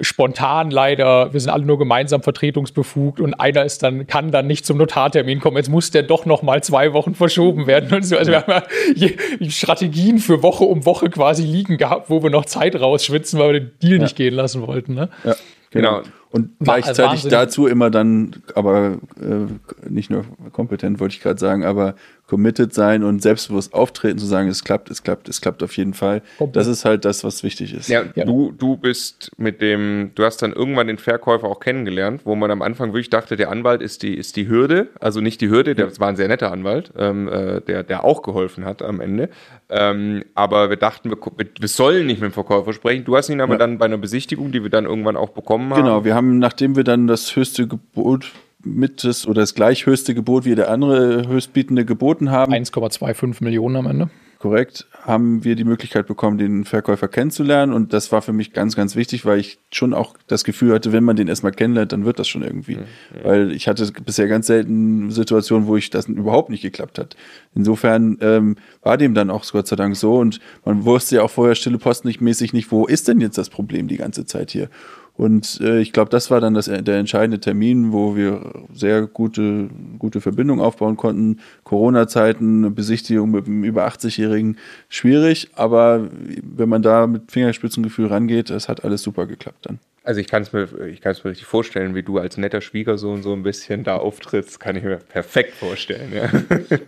[0.01, 4.65] spontan leider, wir sind alle nur gemeinsam vertretungsbefugt und einer ist dann, kann dann nicht
[4.65, 5.57] zum Notartermin kommen.
[5.57, 8.17] Jetzt muss der doch noch mal zwei Wochen verschoben werden und so.
[8.17, 9.09] Also wir haben ja
[9.51, 13.61] Strategien für Woche um Woche quasi liegen gehabt, wo wir noch Zeit rausschwitzen, weil wir
[13.61, 14.03] den Deal ja.
[14.03, 14.95] nicht gehen lassen wollten.
[14.95, 15.11] Ne?
[15.25, 15.35] Ja,
[15.71, 15.99] genau.
[15.99, 16.09] genau.
[16.31, 17.31] Und gleichzeitig Wahnsinn.
[17.31, 21.95] dazu immer dann, aber äh, nicht nur kompetent, wollte ich gerade sagen, aber
[22.35, 25.95] committed sein und selbstbewusst auftreten, zu sagen, es klappt, es klappt, es klappt auf jeden
[25.95, 26.21] Fall.
[26.53, 27.89] Das ist halt das, was wichtig ist.
[27.89, 32.23] Ja, ja, Du, du bist mit dem, du hast dann irgendwann den Verkäufer auch kennengelernt,
[32.25, 35.41] wo man am Anfang wirklich dachte, der Anwalt ist die, ist die Hürde, also nicht
[35.43, 38.83] die Hürde, der war ein sehr netter Anwalt, ähm, äh, der, der auch geholfen hat
[38.83, 39.29] am Ende.
[39.69, 41.19] Ähm, aber wir dachten, wir,
[41.61, 43.05] wir sollen nicht mit dem Verkäufer sprechen.
[43.05, 43.59] Du hast ihn aber ja.
[43.59, 45.83] dann bei einer Besichtigung, die wir dann irgendwann auch bekommen haben.
[45.83, 48.33] Genau, wir haben, nachdem wir dann das höchste Gebot
[48.65, 52.53] mit das oder das gleich höchste Gebot wie der andere höchstbietende geboten haben.
[52.53, 54.11] 1,25 Millionen am Ende.
[54.45, 57.73] Korrekt, haben wir die Möglichkeit bekommen, den Verkäufer kennenzulernen.
[57.73, 60.93] Und das war für mich ganz, ganz wichtig, weil ich schon auch das Gefühl hatte,
[60.93, 62.77] wenn man den erstmal kennenlernt, dann wird das schon irgendwie.
[62.77, 62.85] Mhm.
[63.23, 67.17] Weil ich hatte bisher ganz selten Situationen, wo ich das überhaupt nicht geklappt hat.
[67.55, 70.17] Insofern ähm, war dem dann auch Gott sei Dank so.
[70.17, 73.39] Und man wusste ja auch vorher stille Post nicht mäßig nicht, wo ist denn jetzt
[73.39, 74.69] das Problem die ganze Zeit hier?
[75.17, 79.69] Und äh, ich glaube, das war dann das, der entscheidende Termin, wo wir sehr gute,
[79.99, 81.39] gute Verbindung aufbauen konnten.
[81.63, 86.09] Corona-Zeiten, Besichtigung mit einem über 80-Jährigen, schwierig, aber
[86.43, 89.79] wenn man da mit Fingerspitzengefühl rangeht, das hat alles super geklappt dann.
[90.07, 92.61] Also ich kann es mir, ich kann es mir richtig vorstellen, wie du als netter
[92.61, 96.13] Schwiegersohn so ein bisschen da auftrittst, kann ich mir perfekt vorstellen.
[96.13, 96.31] Ja.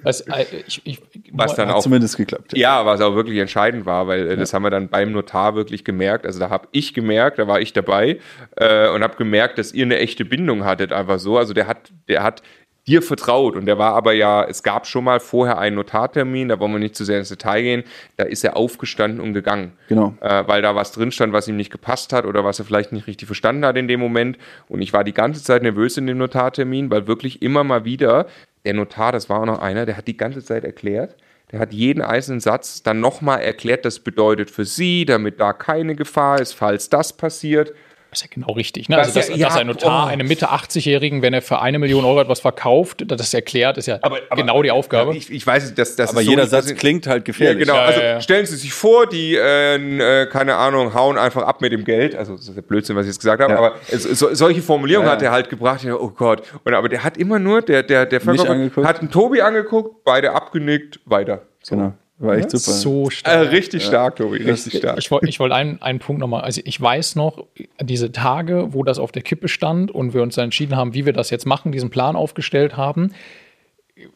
[0.03, 1.03] Was, äh, ich, ich,
[1.33, 2.53] was dann auch zumindest geklappt.
[2.53, 2.81] Ja.
[2.81, 4.37] ja, was auch wirklich entscheidend war, weil äh, ja.
[4.37, 6.27] das haben wir dann beim Notar wirklich gemerkt.
[6.27, 8.19] Also da habe ich gemerkt, da war ich dabei
[8.57, 11.39] äh, und habe gemerkt, dass ihr eine echte Bindung hattet, einfach so.
[11.39, 12.43] Also der hat, der hat
[12.87, 13.57] dir vertraut.
[13.57, 16.79] Und der war aber ja, es gab schon mal vorher einen Notartermin, da wollen wir
[16.79, 17.85] nicht zu sehr ins Detail gehen,
[18.17, 19.73] da ist er aufgestanden und gegangen.
[19.89, 20.15] Genau.
[20.21, 22.93] Äh, weil da was drin stand, was ihm nicht gepasst hat oder was er vielleicht
[22.93, 24.39] nicht richtig verstanden hat in dem Moment.
[24.69, 28.27] Und ich war die ganze Zeit nervös in dem Notartermin, weil wirklich immer mal wieder,
[28.65, 31.17] der Notar, das war auch noch einer, der hat die ganze Zeit erklärt,
[31.53, 35.95] der hat jeden einzelnen Satz dann nochmal erklärt, das bedeutet für Sie, damit da keine
[35.95, 37.73] Gefahr ist, falls das passiert.
[38.17, 38.89] Das ist ja genau richtig.
[38.89, 38.97] Ne?
[38.97, 40.09] Also, dass, ja, dass ein Notar oh.
[40.09, 43.99] einem Mitte 80-Jährigen, wenn er für eine Million Euro etwas verkauft, das erklärt, ist ja
[44.01, 45.15] aber, aber, genau die Aufgabe.
[45.15, 47.69] Ich, ich weiß, dass das Aber so jeder Satz klingt halt gefährlich.
[47.69, 47.85] Ja, genau.
[47.85, 51.85] also stellen Sie sich vor, die, äh, äh, keine Ahnung, hauen einfach ab mit dem
[51.85, 52.15] Geld.
[52.15, 53.59] Also, das ist der Blödsinn, was ich jetzt gesagt habe.
[53.59, 55.85] Aber es, so, solche Formulierungen hat er halt gebracht.
[55.85, 56.43] oh Gott.
[56.65, 60.33] Und, aber der hat immer nur, der, der, der Verkäufer hat einen Tobi angeguckt, beide
[60.33, 61.43] abgenickt, weiter.
[61.63, 61.77] So.
[61.77, 61.93] Genau.
[62.19, 62.73] War echt super.
[62.73, 63.35] So stark.
[63.35, 63.89] Äh, richtig ja.
[63.89, 64.99] stark, Tobi, richtig stark.
[64.99, 66.43] Ich wollte ich wollt einen, einen Punkt nochmal.
[66.43, 67.45] Also ich weiß noch,
[67.81, 71.05] diese Tage, wo das auf der Kippe stand und wir uns dann entschieden haben, wie
[71.05, 73.13] wir das jetzt machen, diesen Plan aufgestellt haben.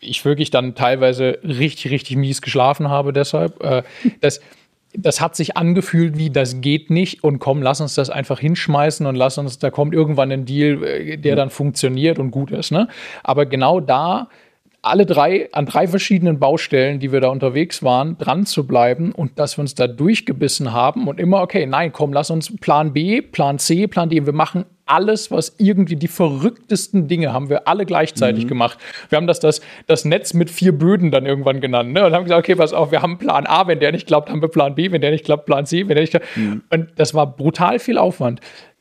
[0.00, 3.62] Ich wirklich dann teilweise richtig, richtig mies geschlafen habe deshalb.
[3.62, 3.82] Äh,
[4.22, 4.40] das,
[4.94, 9.06] das hat sich angefühlt wie, das geht nicht und komm, lass uns das einfach hinschmeißen
[9.06, 12.72] und lass uns, da kommt irgendwann ein Deal, äh, der dann funktioniert und gut ist.
[12.72, 12.88] Ne?
[13.22, 14.28] Aber genau da
[14.83, 19.38] alle drei, an drei verschiedenen Baustellen, die wir da unterwegs waren, dran zu bleiben und
[19.38, 23.21] dass wir uns da durchgebissen haben und immer, okay, nein, komm, lass uns Plan B,
[23.21, 27.87] Plan C, Plan D, wir machen alles, was irgendwie die verrücktesten Dinge haben wir alle
[27.87, 28.49] gleichzeitig mhm.
[28.49, 28.79] gemacht.
[29.09, 32.05] Wir haben das, das, das Netz mit vier Böden dann irgendwann genannt ne?
[32.05, 34.43] und haben gesagt, okay, pass auf, wir haben Plan A, wenn der nicht klappt, haben
[34.43, 36.37] wir Plan B, wenn der nicht klappt, Plan C, wenn der nicht klappt.
[36.37, 36.62] Mhm.
[36.71, 38.40] Und das war brutal viel Aufwand.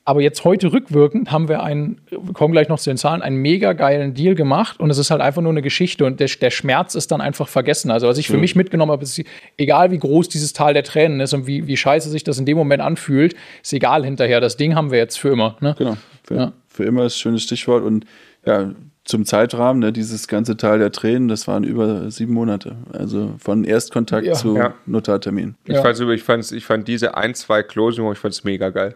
[0.09, 3.35] Aber jetzt heute rückwirkend haben wir einen, wir kommen gleich noch zu den Zahlen, einen
[3.35, 6.49] mega geilen Deal gemacht und es ist halt einfach nur eine Geschichte und der, der
[6.49, 7.91] Schmerz ist dann einfach vergessen.
[7.91, 8.39] Also was ich für mhm.
[8.39, 9.21] mich mitgenommen habe, ist,
[9.55, 12.47] egal wie groß dieses Tal der Tränen ist und wie, wie scheiße sich das in
[12.47, 14.41] dem Moment anfühlt, ist egal hinterher.
[14.41, 15.57] Das Ding haben wir jetzt für immer.
[15.59, 15.75] Ne?
[15.77, 16.53] Genau, für, ja.
[16.67, 18.07] für immer ist ein schönes Stichwort und
[18.47, 18.71] ja,
[19.03, 22.77] zum Zeitrahmen, ne, dieses ganze Tal der Tränen, das waren über sieben Monate.
[22.93, 24.33] Also von Erstkontakt ja.
[24.33, 24.73] zu ja.
[24.87, 25.53] Notartermin.
[25.65, 25.83] Ich, ja.
[25.83, 28.95] fand's, ich, fand's, ich fand diese ein, zwei Closing, ich fand es mega geil.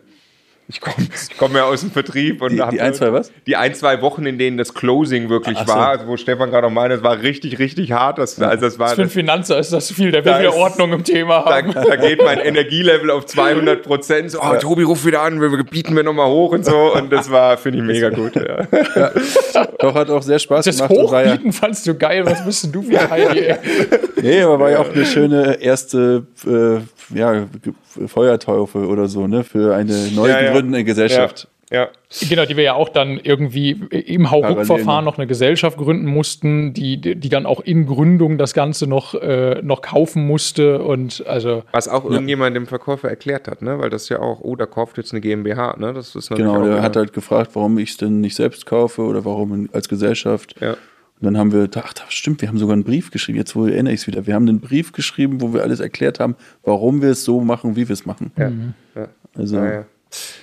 [0.70, 3.32] Ich komme ich komm ja aus dem Vertrieb und die, die ein, zwei was?
[3.46, 6.68] Die ein, zwei Wochen, in denen das Closing wirklich Ach, war, also wo Stefan gerade
[6.68, 8.18] noch meinte, es war richtig, richtig hart.
[8.18, 10.94] Das, also das war, das für einen Finanzer ist das viel, der will wieder Ordnung
[10.94, 11.74] im Thema haben.
[11.74, 14.32] Da, da geht mein Energielevel auf 200 Prozent.
[14.32, 16.94] So, oh, Tobi, ruf wieder an, wir bieten wir nochmal hoch und so.
[16.94, 18.36] Und das war, finde ich, mega gut.
[18.36, 18.68] Ja.
[18.96, 19.68] ja.
[19.80, 20.92] Doch, hat auch sehr Spaß das gemacht.
[20.92, 23.54] Das Hochbieten ja fandst du geil, was bist denn du für Heidi?
[24.22, 26.82] nee, aber war ja auch eine schöne erste äh,
[27.14, 27.48] ja,
[28.08, 29.44] Feuertaufe oder so, ne?
[29.44, 31.48] Für eine neu ja, gegründete Gesellschaft.
[31.72, 31.90] Ja.
[32.30, 37.00] Genau, die wir ja auch dann irgendwie im Hauruck-Verfahren noch eine Gesellschaft gründen mussten, die,
[37.02, 41.64] die dann auch in Gründung das Ganze noch, äh, noch kaufen musste und also.
[41.72, 43.80] Was auch irgendjemand dem Verkäufer erklärt hat, ne?
[43.80, 45.94] Weil das ja auch, oh, da kauft jetzt eine GmbH, ne?
[45.94, 49.26] Das ist genau, der hat halt gefragt, warum ich es denn nicht selbst kaufe oder
[49.26, 50.54] warum als Gesellschaft.
[50.62, 50.78] Ja.
[51.24, 53.66] Und dann haben wir, ach, das stimmt, wir haben sogar einen Brief geschrieben, jetzt wo
[53.66, 54.28] erinnere ich es wieder.
[54.28, 57.78] Wir haben einen Brief geschrieben, wo wir alles erklärt haben, warum wir es so machen,
[57.78, 58.34] wie wir es machen.
[58.36, 58.50] Ja.
[58.50, 58.74] Mhm.
[59.34, 59.86] Also, ja, ja.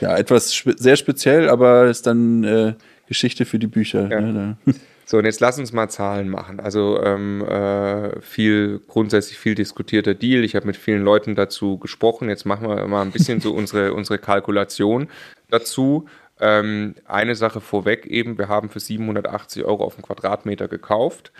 [0.01, 2.73] ja, etwas spe sehr speziell, aber ist dann äh,
[3.07, 4.09] Geschichte für die Bücher.
[4.09, 4.57] Ne?
[5.05, 6.61] So, und jetzt lass uns mal Zahlen machen.
[6.61, 10.45] Also ähm, äh, viel, grundsätzlich viel diskutierter Deal.
[10.45, 12.29] Ich habe mit vielen Leuten dazu gesprochen.
[12.29, 15.09] Jetzt machen wir mal ein bisschen so unsere, unsere Kalkulation
[15.49, 16.07] dazu.
[16.41, 21.33] Ähm, eine Sache vorweg eben, wir haben für 780 Euro auf den Quadratmeter gekauft,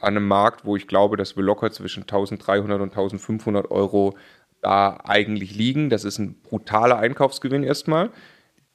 [0.00, 4.16] an einem Markt, wo ich glaube, dass wir locker zwischen 1300 und 1500 Euro
[4.60, 5.90] da eigentlich liegen.
[5.90, 8.10] Das ist ein brutaler Einkaufsgewinn erstmal.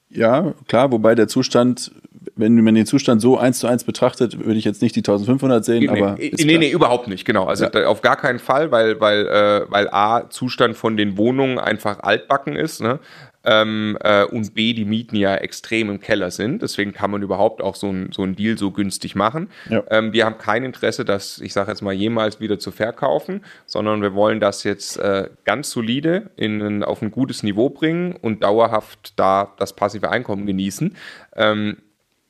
[0.09, 1.91] Ja, klar, wobei der Zustand,
[2.35, 5.65] wenn man den Zustand so eins zu eins betrachtet, würde ich jetzt nicht die 1500
[5.65, 6.15] sehen, nee, aber.
[6.17, 7.45] Nee, nee, nee, überhaupt nicht, genau.
[7.45, 7.87] Also ja.
[7.87, 12.55] auf gar keinen Fall, weil, weil, äh, weil A, Zustand von den Wohnungen einfach altbacken
[12.55, 12.79] ist.
[12.81, 12.99] Ne?
[13.43, 16.61] Ähm, äh, und B, die Mieten ja extrem im Keller sind.
[16.61, 19.49] Deswegen kann man überhaupt auch so ein, so ein Deal so günstig machen.
[19.69, 19.83] Ja.
[19.89, 24.01] Ähm, wir haben kein Interesse, das, ich sage jetzt mal, jemals wieder zu verkaufen, sondern
[24.01, 29.13] wir wollen das jetzt äh, ganz solide in, auf ein gutes Niveau bringen und dauerhaft
[29.17, 30.95] da das passive Einkommen genießen.
[31.35, 31.77] Ähm,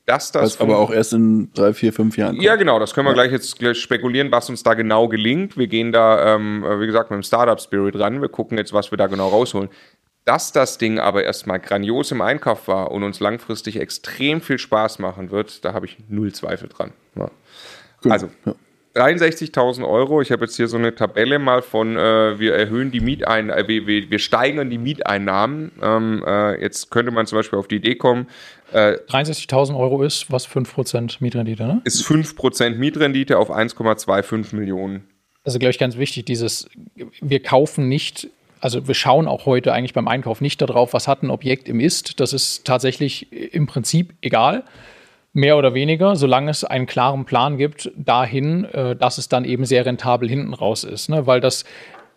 [0.06, 2.34] dass das was aber auch erst in drei, vier, fünf Jahren.
[2.34, 2.44] Kommt.
[2.44, 3.22] Ja, genau, das können wir ja.
[3.22, 5.56] gleich jetzt gleich spekulieren, was uns da genau gelingt.
[5.56, 8.20] Wir gehen da, ähm, wie gesagt, mit dem Startup Spirit ran.
[8.20, 9.70] Wir gucken jetzt, was wir da genau rausholen.
[10.24, 14.98] Dass das Ding aber erstmal grandios im Einkauf war und uns langfristig extrem viel Spaß
[14.98, 16.92] machen wird, da habe ich null Zweifel dran.
[17.14, 17.30] Ja.
[18.08, 18.30] Also,
[18.94, 20.22] 63.000 Euro.
[20.22, 23.86] Ich habe jetzt hier so eine Tabelle mal von, äh, wir erhöhen die Mieteinnahmen, äh,
[23.86, 25.72] wir, wir, steigern die Mieteinnahmen.
[25.82, 28.28] Ähm, äh, jetzt könnte man zum Beispiel auf die Idee kommen.
[28.72, 31.80] Äh, 63.000 Euro ist was 5% Mietrendite, ne?
[31.84, 35.08] Ist 5% Mietrendite auf 1,25 Millionen.
[35.44, 36.68] Also, glaube ich, ganz wichtig, dieses,
[37.20, 38.28] wir kaufen nicht
[38.64, 41.80] also wir schauen auch heute eigentlich beim Einkauf nicht darauf, was hat ein Objekt im
[41.80, 42.18] Ist.
[42.18, 44.64] Das ist tatsächlich im Prinzip egal,
[45.34, 49.66] mehr oder weniger, solange es einen klaren Plan gibt dahin, äh, dass es dann eben
[49.66, 51.10] sehr rentabel hinten raus ist.
[51.10, 51.26] Ne?
[51.26, 51.66] Weil das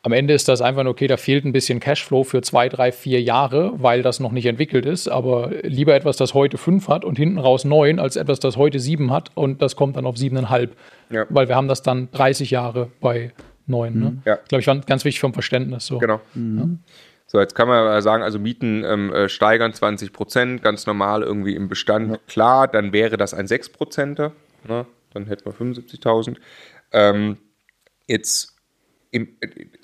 [0.03, 2.93] am Ende ist das einfach nur, okay, da fehlt ein bisschen Cashflow für zwei, drei,
[2.93, 5.09] vier Jahre, weil das noch nicht entwickelt ist.
[5.09, 8.79] Aber lieber etwas, das heute fünf hat und hinten raus neun, als etwas, das heute
[8.79, 10.77] sieben hat und das kommt dann auf siebeneinhalb.
[11.09, 11.25] Ja.
[11.27, 13.33] Weil wir haben das dann 30 Jahre bei
[13.67, 13.99] neun.
[13.99, 14.09] Ne?
[14.09, 14.21] Mhm.
[14.25, 14.39] Ja.
[14.47, 15.85] Glaube ich, ganz wichtig vom Verständnis.
[15.85, 15.99] So.
[15.99, 16.21] Genau.
[16.33, 16.79] Mhm.
[17.27, 21.55] So, jetzt kann man sagen, also Mieten ähm, äh, steigern 20 Prozent, ganz normal irgendwie
[21.55, 22.11] im Bestand.
[22.11, 22.17] Ja.
[22.27, 24.31] Klar, dann wäre das ein 6 Prozenter,
[24.65, 24.85] ne?
[25.13, 26.37] dann hätten wir 75.000.
[26.93, 27.37] Ähm,
[28.07, 28.56] jetzt
[29.11, 29.29] im,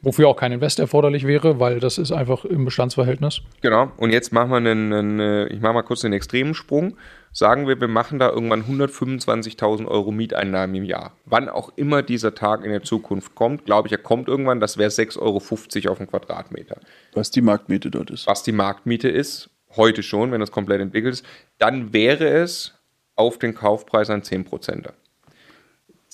[0.01, 3.41] Wofür auch kein Invest erforderlich wäre, weil das ist einfach im Bestandsverhältnis.
[3.61, 6.97] Genau, und jetzt machen wir einen, einen äh, ich mache mal kurz den extremen Sprung
[7.33, 11.17] sagen wir, wir machen da irgendwann 125.000 Euro Mieteinnahmen im Jahr.
[11.25, 14.77] Wann auch immer dieser Tag in der Zukunft kommt, glaube ich, er kommt irgendwann, das
[14.77, 16.79] wäre 6,50 Euro auf den Quadratmeter.
[17.13, 18.27] Was die Marktmiete dort ist.
[18.27, 21.25] Was die Marktmiete ist, heute schon, wenn das komplett entwickelt ist,
[21.57, 22.75] dann wäre es
[23.15, 24.89] auf den Kaufpreis ein 10%.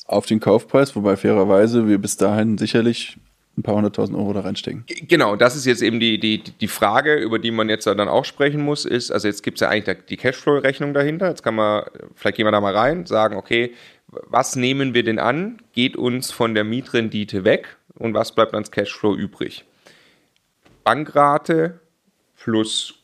[0.10, 3.18] Auf den Kaufpreis, wobei fairerweise wir bis dahin sicherlich
[3.56, 4.84] ein paar hunderttausend Euro da reinstecken.
[5.08, 8.26] Genau, das ist jetzt eben die, die, die Frage, über die man jetzt dann auch
[8.26, 11.30] sprechen muss, ist, also jetzt gibt es ja eigentlich die Cashflow-Rechnung dahinter.
[11.30, 11.84] Jetzt kann man,
[12.16, 13.76] vielleicht gehen wir da mal rein, sagen, okay,
[14.08, 15.60] was nehmen wir denn an?
[15.74, 19.64] Geht uns von der Mietrendite weg und was bleibt ans Cashflow übrig?
[20.84, 21.82] Bankrate
[22.36, 22.96] plus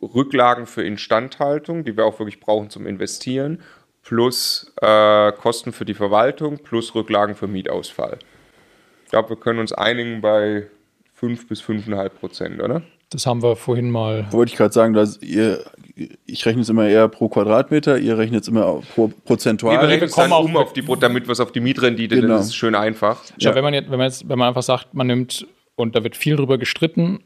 [0.00, 3.60] Rücklagen für Instandhaltung, die wir auch wirklich brauchen zum Investieren,
[4.06, 8.18] plus äh, Kosten für die Verwaltung, plus Rücklagen für Mietausfall.
[9.04, 10.68] Ich glaube, wir können uns einigen bei
[11.14, 12.82] 5 bis 5,5 Prozent, oder?
[13.10, 14.26] Das haben wir vorhin mal.
[14.30, 15.64] Wollte ich gerade sagen, dass ihr,
[16.24, 19.80] ich rechne es immer eher pro Quadratmeter, ihr rechnet es immer pro prozentual.
[19.80, 22.36] Wir rechnen es dann um, auf die, damit wir es auf die Mietrendite, genau.
[22.36, 23.22] das ist schön einfach.
[23.38, 23.54] Schau, ja.
[23.56, 26.16] wenn, man jetzt, wenn, man jetzt, wenn man einfach sagt, man nimmt, und da wird
[26.16, 27.24] viel drüber gestritten,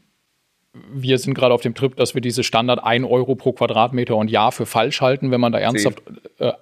[0.91, 4.29] wir sind gerade auf dem Trip, dass wir diese Standard 1 Euro pro Quadratmeter und
[4.29, 6.01] Jahr für falsch halten, wenn man da ernsthaft
[6.39, 6.53] äh, äh,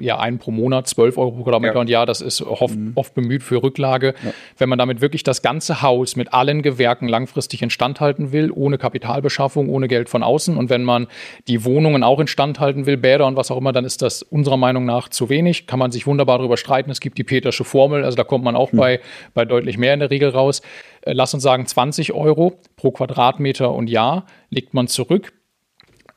[0.00, 1.80] ja, einen pro Monat, 12 Euro pro Quadratmeter ja.
[1.80, 2.92] und ja, das ist oft, mhm.
[2.94, 4.14] oft bemüht für Rücklage.
[4.24, 4.32] Ja.
[4.58, 8.78] Wenn man damit wirklich das ganze Haus mit allen Gewerken langfristig instand halten will, ohne
[8.78, 11.06] Kapitalbeschaffung, ohne Geld von außen und wenn man
[11.48, 14.56] die Wohnungen auch instand halten will, Bäder und was auch immer, dann ist das unserer
[14.56, 15.66] Meinung nach zu wenig.
[15.66, 16.90] Kann man sich wunderbar darüber streiten.
[16.90, 18.78] Es gibt die Petersche Formel, also da kommt man auch mhm.
[18.78, 19.00] bei,
[19.34, 20.62] bei deutlich mehr in der Regel raus.
[21.02, 25.32] Äh, lass uns sagen, 20 Euro pro Quadratmeter und Jahr legt man zurück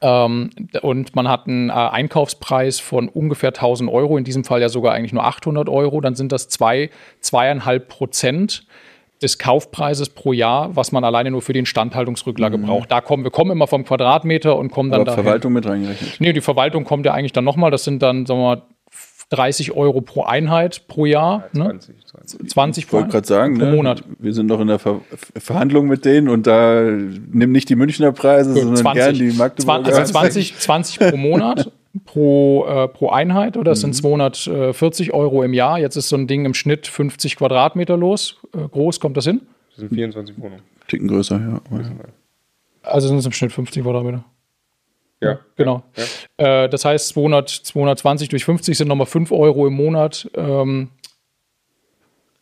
[0.03, 0.49] ähm,
[0.81, 4.93] und man hat einen äh, Einkaufspreis von ungefähr 1000 Euro, in diesem Fall ja sogar
[4.93, 6.01] eigentlich nur 800 Euro.
[6.01, 6.89] Dann sind das zwei,
[7.21, 8.67] zweieinhalb Prozent
[9.21, 12.65] des Kaufpreises pro Jahr, was man alleine nur für die Instandhaltungsrücklage mhm.
[12.65, 12.91] braucht.
[12.91, 15.13] Da kommen wir kommen immer vom Quadratmeter und kommen dann da.
[15.13, 16.19] Verwaltung mit reingerechnet?
[16.19, 17.71] Nee, die Verwaltung kommt ja eigentlich dann nochmal.
[17.71, 18.61] Das sind dann, sagen wir mal,
[19.29, 21.49] 30 Euro pro Einheit pro Jahr.
[21.53, 21.95] Ja, 20, ne?
[22.05, 22.49] 20.
[22.49, 24.03] 20 ich wollte gerade sagen, pro ne, Monat.
[24.19, 25.01] Wir sind doch in der Ver
[25.37, 29.95] Verhandlung mit denen und da nimm nicht die Münchner Preise, sondern 20, gern die Magdeburger.
[29.95, 31.71] Also 20, 20 pro Monat.
[32.05, 35.13] pro, äh, pro Einheit oder das sind 240 mhm.
[35.13, 35.79] Euro im Jahr.
[35.79, 38.39] Jetzt ist so ein Ding im Schnitt 50 Quadratmeter los.
[38.55, 39.41] Äh, groß, kommt das hin?
[39.69, 40.61] Das sind 24 Wohnungen.
[40.87, 41.61] Ticken größer, ja.
[42.83, 44.23] Also sind es im Schnitt 50 Quadratmeter.
[45.23, 45.39] Ja.
[45.55, 45.83] Genau.
[46.37, 46.63] Ja.
[46.63, 50.29] Äh, das heißt, 200, 220 durch 50 sind nochmal 5 Euro im Monat.
[50.35, 50.89] Ähm,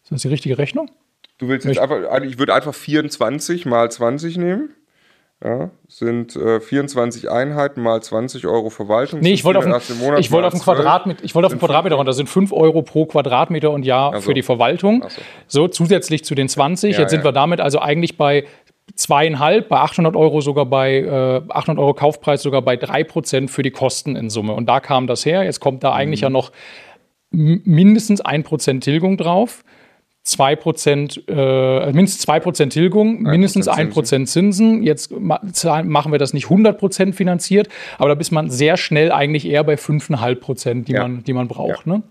[0.04, 0.90] ist das die richtige Rechnung?
[1.38, 4.76] Du willst jetzt einfach, also ich würde einfach 24 mal 20 nehmen.
[5.44, 9.22] Ja, sind äh, 24 Einheiten mal 20 Euro Verwaltung.
[9.22, 9.74] Nee, ich wollte auf, ein,
[10.20, 12.12] ich wollte auf einen Quadratmeter, ich wollte auf einen Quadratmeter runter.
[12.12, 14.22] Das sind 5 Euro pro Quadratmeter und Jahr so.
[14.22, 15.04] für die Verwaltung.
[15.48, 15.64] So.
[15.64, 15.68] so.
[15.68, 16.94] zusätzlich zu den 20.
[16.94, 18.46] Ja, Jetzt sind wir damit also eigentlich bei
[18.96, 23.64] zweieinhalb, bei 800 Euro sogar bei äh, 800 Euro Kaufpreis sogar bei drei Prozent für
[23.64, 24.54] die Kosten in Summe.
[24.54, 25.44] Und da kam das her.
[25.44, 26.26] Jetzt kommt da eigentlich mhm.
[26.26, 26.52] ja noch
[27.32, 29.64] mindestens ein Prozent Tilgung drauf.
[30.24, 34.84] 2 Prozent, äh, mindestens 2 Prozent Tilgung, mindestens 1 Prozent Zinsen.
[34.84, 39.48] Jetzt machen wir das nicht 100 Prozent finanziert, aber da ist man sehr schnell eigentlich
[39.48, 41.02] eher bei 5,5 Prozent, die, ja.
[41.02, 41.88] man, die man braucht.
[41.88, 41.94] Ja.
[41.94, 42.04] Ne?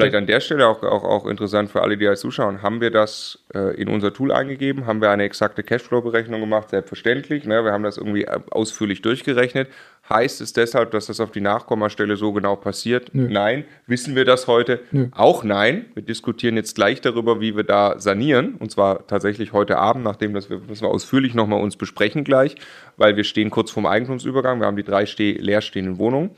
[0.00, 2.62] Vielleicht an der Stelle auch, auch, auch interessant für alle, die als zuschauen.
[2.62, 4.86] Haben wir das äh, in unser Tool eingegeben?
[4.86, 6.70] Haben wir eine exakte Cashflow-Berechnung gemacht?
[6.70, 7.44] Selbstverständlich.
[7.44, 7.64] Ne?
[7.64, 9.68] Wir haben das irgendwie äh, ausführlich durchgerechnet.
[10.08, 13.14] Heißt es deshalb, dass das auf die Nachkommastelle so genau passiert?
[13.14, 13.28] Nö.
[13.30, 13.64] Nein.
[13.86, 14.80] Wissen wir das heute?
[14.90, 15.06] Nö.
[15.12, 15.84] Auch nein.
[15.94, 18.56] Wir diskutieren jetzt gleich darüber, wie wir da sanieren.
[18.58, 22.56] Und zwar tatsächlich heute Abend, nachdem das wir, das wir ausführlich nochmal uns besprechen gleich,
[22.96, 24.58] weil wir stehen kurz vorm Eigentumsübergang.
[24.58, 26.30] Wir haben die drei steh leerstehenden Wohnungen.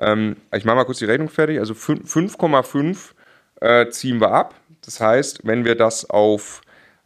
[0.00, 1.58] Ähm, ich mache mal kurz die Rechnung fertig.
[1.58, 3.10] Also 5,5
[3.60, 4.54] äh, ziehen wir ab.
[4.84, 6.62] Das heißt, wenn wir das auf,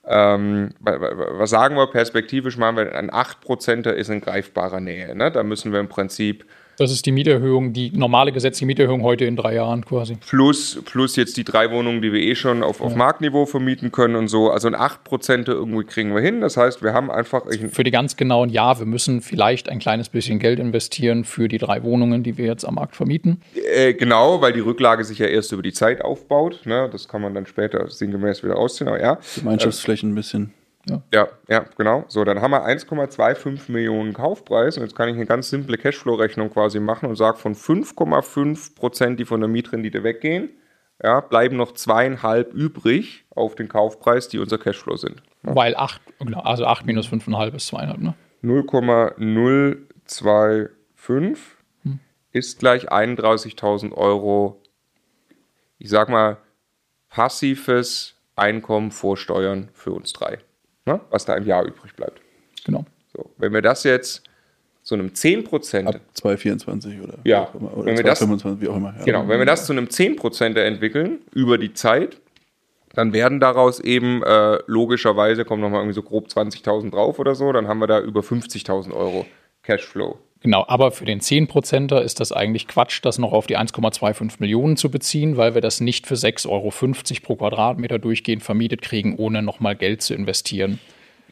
[0.07, 5.15] ähm, was sagen wir, perspektivisch machen wir, ein 8%er ist in greifbarer Nähe.
[5.15, 5.31] Ne?
[5.33, 6.47] Da müssen wir im Prinzip
[6.79, 10.17] das ist die Mieterhöhung, die normale gesetzliche Mieterhöhung heute in drei Jahren quasi.
[10.27, 12.99] Plus, plus jetzt die drei Wohnungen, die wir eh schon auf, auf ja.
[12.99, 14.51] Marktniveau vermieten können und so.
[14.51, 16.41] Also ein 8% irgendwie kriegen wir hin.
[16.41, 17.43] Das heißt, wir haben einfach.
[17.71, 21.59] Für die ganz genauen Ja, wir müssen vielleicht ein kleines bisschen Geld investieren für die
[21.59, 23.41] drei Wohnungen, die wir jetzt am Markt vermieten.
[23.55, 26.61] Äh, genau, weil die Rücklage sich ja erst über die Zeit aufbaut.
[26.65, 26.89] Ne?
[26.91, 28.89] Das kann man dann später sinngemäß wieder ausziehen.
[28.89, 29.19] Aber ja.
[29.37, 30.53] Gemeinschaftsflächen ein bisschen.
[30.89, 31.03] Ja.
[31.13, 32.05] ja, ja, genau.
[32.09, 36.51] So, dann haben wir 1,25 Millionen Kaufpreis und jetzt kann ich eine ganz simple Cashflow-Rechnung
[36.51, 40.51] quasi machen und sage von 5,5 Prozent, die von der Mietrendite weggehen,
[41.03, 45.23] ja, bleiben noch zweieinhalb übrig auf den Kaufpreis, die unser Cashflow sind.
[45.45, 45.57] Ja.
[45.57, 48.15] Weil 8, genau, also 8 minus 5,5 ist zweieinhalb, ne?
[48.43, 51.39] 0,025
[51.83, 52.01] hm.
[52.33, 54.61] ist gleich 31.000 Euro,
[55.79, 56.37] ich sag mal,
[57.09, 60.41] passives Einkommen vor Steuern für uns drei
[60.87, 62.21] ne, was da im Jahr übrig bleibt.
[62.65, 62.85] Genau.
[63.15, 64.23] So, wenn wir das jetzt
[64.83, 65.87] zu einem 10%.
[65.87, 68.95] Ab 224 oder, ja, oder wenn 225, wie auch immer.
[68.99, 69.05] Ja.
[69.05, 72.21] Genau, wenn wir das zu einem 10% entwickeln über die Zeit,
[72.93, 77.51] dann werden daraus eben äh, logischerweise, kommen nochmal irgendwie so grob 20.000 drauf oder so,
[77.53, 79.27] dann haben wir da über 50.000 Euro
[79.63, 84.35] Cashflow Genau, aber für den 10%er ist das eigentlich Quatsch, das noch auf die 1,25
[84.41, 86.71] Millionen zu beziehen, weil wir das nicht für 6,50 Euro
[87.23, 90.81] pro Quadratmeter durchgehend vermietet kriegen, ohne nochmal Geld zu investieren.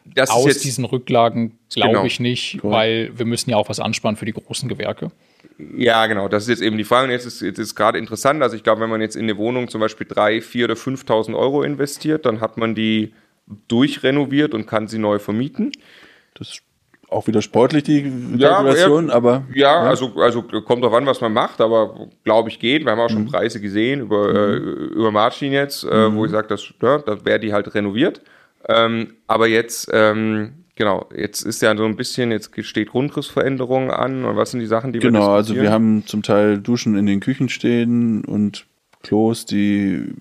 [0.03, 2.05] Das Aus jetzt, diesen Rücklagen glaube genau.
[2.05, 2.71] ich nicht, cool.
[2.71, 5.11] weil wir müssen ja auch was ansparen für die großen Gewerke.
[5.77, 6.27] Ja, genau.
[6.27, 7.05] Das ist jetzt eben die Frage.
[7.05, 8.41] Und jetzt ist, jetzt ist gerade interessant.
[8.41, 11.37] Also ich glaube, wenn man jetzt in eine Wohnung zum Beispiel 3, 4 oder 5.000
[11.37, 13.13] Euro investiert, dann hat man die
[13.67, 15.71] durchrenoviert und kann sie neu vermieten.
[16.33, 16.63] Das ist
[17.13, 18.03] auch wieder sportlich, die
[18.39, 19.43] Kalkulation, ja, aber.
[19.53, 22.83] Ja, ja, Also, also kommt drauf an, was man macht, aber glaube ich geht.
[22.83, 23.31] Wir haben auch schon mhm.
[23.31, 24.35] Preise gesehen über, mhm.
[24.35, 24.55] äh,
[24.95, 26.15] über Martin jetzt, äh, mhm.
[26.15, 28.21] wo ich sage, dass, ja, da wäre die halt renoviert.
[28.67, 34.25] Ähm, aber jetzt, ähm, genau, jetzt ist ja so ein bisschen, jetzt steht Grundrissveränderung an
[34.25, 36.95] und was sind die Sachen, die genau, wir Genau, also wir haben zum Teil Duschen
[36.95, 38.65] in den Küchen stehen und
[39.01, 40.13] Klos, die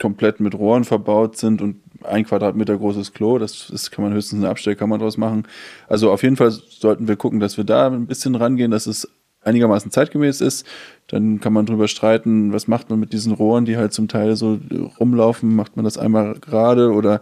[0.00, 3.38] komplett mit Rohren verbaut sind und ein Quadratmeter großes Klo.
[3.38, 5.46] Das, das kann man höchstens eine Abstellkammer draus machen.
[5.88, 9.08] Also auf jeden Fall sollten wir gucken, dass wir da ein bisschen rangehen, dass es
[9.42, 10.66] einigermaßen zeitgemäß ist.
[11.06, 14.36] Dann kann man drüber streiten, was macht man mit diesen Rohren, die halt zum Teil
[14.36, 14.58] so
[15.00, 15.54] rumlaufen.
[15.54, 17.20] Macht man das einmal gerade oder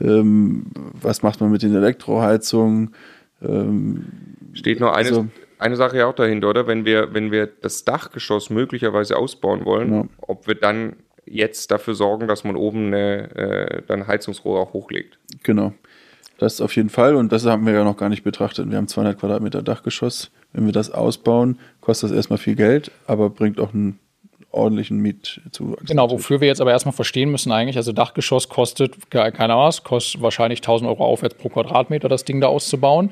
[0.00, 2.94] ähm, was macht man mit den Elektroheizungen?
[3.42, 4.06] Ähm,
[4.52, 5.26] Steht noch eine, also,
[5.58, 6.66] eine Sache ja auch dahinter, oder?
[6.66, 10.04] Wenn wir, wenn wir das Dachgeschoss möglicherweise ausbauen wollen, ja.
[10.20, 10.96] ob wir dann
[11.26, 15.18] jetzt dafür sorgen, dass man oben eine, äh, dann Heizungsrohr auch hochlegt.
[15.42, 15.72] Genau.
[16.38, 18.68] Das auf jeden Fall und das haben wir ja noch gar nicht betrachtet.
[18.70, 20.30] Wir haben 200 Quadratmeter Dachgeschoss.
[20.52, 23.98] Wenn wir das ausbauen, kostet das erstmal viel Geld, aber bringt auch einen
[24.54, 25.84] ordentlichen Mietzug.
[25.86, 29.82] Genau, wofür wir jetzt aber erstmal verstehen müssen eigentlich, also Dachgeschoss kostet, keine Ahnung was,
[29.82, 33.10] kostet wahrscheinlich 1000 Euro aufwärts pro Quadratmeter, das Ding da auszubauen.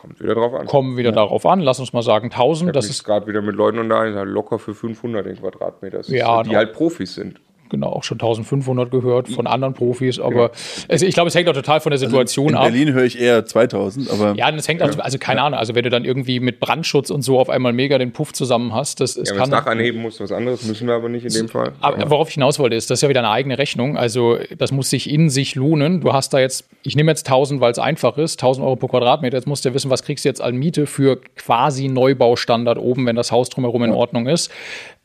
[0.00, 0.66] Kommt wieder drauf an.
[0.66, 1.16] Kommen wieder ja.
[1.16, 1.60] darauf an.
[1.60, 2.74] Lass uns mal sagen 1000.
[2.74, 6.00] das ist gerade wieder mit Leuten unterhalten, locker für 500 den Quadratmeter.
[6.08, 10.50] Ja, die halt Profis sind genau auch schon 1500 gehört von anderen Profis, aber ja.
[10.88, 12.66] also ich glaube, es hängt auch total von der Situation also in ab.
[12.66, 14.88] In Berlin höre ich eher 2000, aber ja, das hängt ja.
[14.88, 17.72] auch, also keine Ahnung, also wenn du dann irgendwie mit Brandschutz und so auf einmal
[17.72, 20.64] mega den Puff zusammen hast, das ist ja, kann das Dach anheben muss was anderes,
[20.64, 21.72] müssen wir aber nicht in dem Fall.
[21.80, 24.72] Aber worauf ich hinaus wollte, ist, das ist ja wieder eine eigene Rechnung, also das
[24.72, 26.00] muss sich in sich lohnen.
[26.00, 28.88] Du hast da jetzt, ich nehme jetzt 1000, weil es einfach ist, 1000 Euro pro
[28.88, 29.36] Quadratmeter.
[29.36, 33.06] Jetzt musst du ja wissen, was kriegst du jetzt an Miete für quasi Neubaustandard oben,
[33.06, 34.50] wenn das Haus drumherum in Ordnung ist.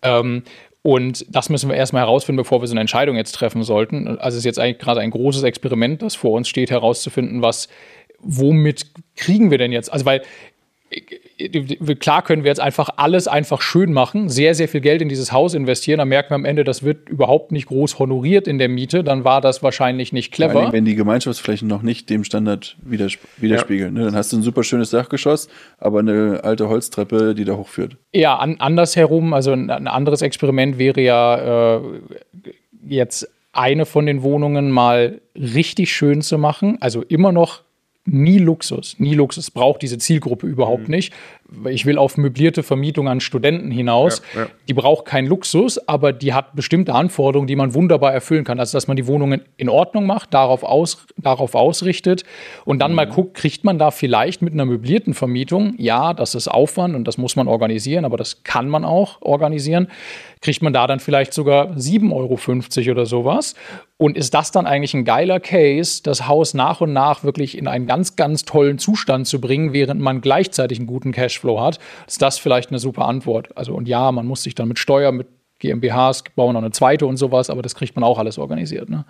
[0.02, 0.44] Ähm,
[0.84, 4.08] und das müssen wir erstmal herausfinden, bevor wir so eine Entscheidung jetzt treffen sollten.
[4.20, 7.70] Also es ist jetzt eigentlich gerade ein großes Experiment, das vor uns steht, herauszufinden, was,
[8.20, 9.92] womit kriegen wir denn jetzt?
[9.92, 10.24] Also weil
[12.00, 15.32] klar können wir jetzt einfach alles einfach schön machen, sehr, sehr viel Geld in dieses
[15.32, 18.70] Haus investieren, dann merken wir am Ende, das wird überhaupt nicht groß honoriert in der
[18.70, 20.62] Miete, dann war das wahrscheinlich nicht clever.
[20.62, 23.96] Allem, wenn die Gemeinschaftsflächen noch nicht dem Standard widerspiegeln.
[23.96, 24.02] Ja.
[24.02, 24.06] Ne?
[24.06, 27.98] Dann hast du ein super schönes Dachgeschoss, aber eine alte Holztreppe, die da hochführt.
[28.14, 31.82] Ja, an, andersherum, also ein, ein, anderes Experiment wäre ja äh,
[32.88, 37.62] jetzt eine von den Wohnungen mal richtig schön zu machen, also immer noch
[38.06, 38.96] nie Luxus.
[39.00, 40.96] Nie Luxus braucht diese Zielgruppe überhaupt mhm.
[40.96, 41.14] nicht.
[41.70, 44.22] Ich will auf möblierte Vermietung an Studenten hinaus.
[44.34, 44.48] Ja, ja.
[44.68, 48.60] Die braucht keinen Luxus, aber die hat bestimmte Anforderungen, die man wunderbar erfüllen kann.
[48.60, 52.24] Also, dass man die Wohnungen in Ordnung macht, darauf, aus, darauf ausrichtet
[52.66, 52.96] und dann mhm.
[52.96, 57.08] mal guckt, kriegt man da vielleicht mit einer möblierten Vermietung, ja, das ist Aufwand und
[57.08, 59.88] das muss man organisieren, aber das kann man auch organisieren
[60.44, 63.56] kriegt man da dann vielleicht sogar 7,50 Euro oder sowas.
[63.98, 67.68] Und ist das dann eigentlich ein geiler Case, das Haus nach und nach wirklich in
[67.70, 71.14] einen ganz, ganz tollen Zustand zu bringen, während man gleichzeitig einen guten
[71.44, 71.80] Cashflow hat?
[72.08, 73.56] Ist das vielleicht eine super Antwort?
[73.56, 75.28] Also, und ja, man muss sich dann mit Steuer, mit
[75.60, 78.90] GmbHs bauen noch eine zweite und sowas, aber das kriegt man auch alles organisiert.
[78.90, 79.06] Ne?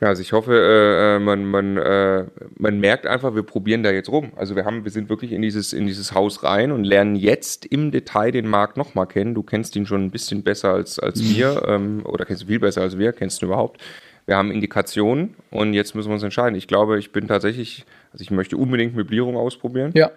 [0.00, 2.26] Ja, also ich hoffe, äh, äh, man, man, äh,
[2.56, 4.30] man merkt einfach, wir probieren da jetzt rum.
[4.36, 7.66] Also wir haben, wir sind wirklich in dieses, in dieses Haus rein und lernen jetzt
[7.66, 9.34] im Detail den Markt nochmal kennen.
[9.34, 11.34] Du kennst ihn schon ein bisschen besser als, als mhm.
[11.34, 13.80] wir ähm, oder kennst du viel besser als wir, kennst du überhaupt.
[14.26, 16.54] Wir haben Indikationen und jetzt müssen wir uns entscheiden.
[16.54, 19.90] Ich glaube, ich bin tatsächlich, also ich möchte unbedingt Möblierung ausprobieren.
[19.94, 20.12] Ja.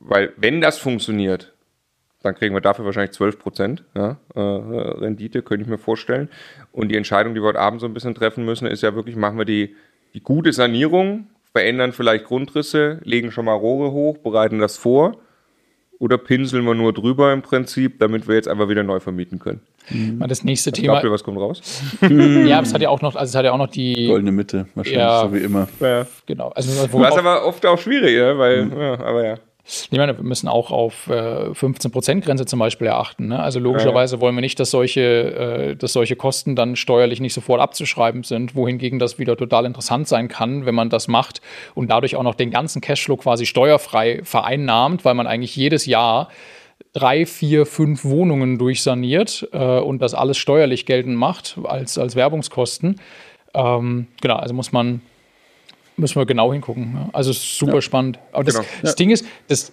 [0.00, 1.52] Weil wenn das funktioniert,
[2.22, 6.28] dann kriegen wir dafür wahrscheinlich 12 Prozent ja, äh, Rendite, könnte ich mir vorstellen.
[6.72, 9.16] Und die Entscheidung, die wir heute Abend so ein bisschen treffen müssen, ist ja wirklich,
[9.16, 9.76] machen wir die,
[10.14, 15.16] die gute Sanierung, verändern vielleicht Grundrisse, legen schon mal Rohre hoch, bereiten das vor
[15.98, 19.60] oder pinseln wir nur drüber im Prinzip, damit wir jetzt einfach wieder neu vermieten können.
[19.90, 20.24] Mhm.
[20.26, 21.02] Das nächste Thema.
[21.02, 21.60] Ihr, was kommt raus?
[22.00, 24.66] ja, es hat ja auch noch, also es hat ja auch noch die goldene Mitte,
[24.74, 25.68] wahrscheinlich ja, so wie immer.
[25.78, 26.06] Ja.
[26.24, 26.48] Genau.
[26.48, 28.80] Also, was aber oft auch schwierig, ja, weil, mhm.
[28.80, 29.34] ja, aber ja.
[29.64, 33.28] Ich meine, wir müssen auch auf äh, 15%-Grenze zum Beispiel erachten.
[33.28, 33.40] Ne?
[33.40, 37.60] Also logischerweise wollen wir nicht, dass solche, äh, dass solche Kosten dann steuerlich nicht sofort
[37.60, 41.40] abzuschreiben sind, wohingegen das wieder total interessant sein kann, wenn man das macht
[41.74, 46.28] und dadurch auch noch den ganzen Cashflow quasi steuerfrei vereinnahmt, weil man eigentlich jedes Jahr
[46.92, 53.00] drei, vier, fünf Wohnungen durchsaniert äh, und das alles steuerlich geltend macht als, als Werbungskosten.
[53.54, 55.00] Ähm, genau, also muss man
[56.00, 57.10] Müssen wir genau hingucken.
[57.12, 57.80] Also super ja.
[57.80, 58.18] spannend.
[58.32, 58.66] Aber das, genau.
[58.82, 59.72] das Ding ist, das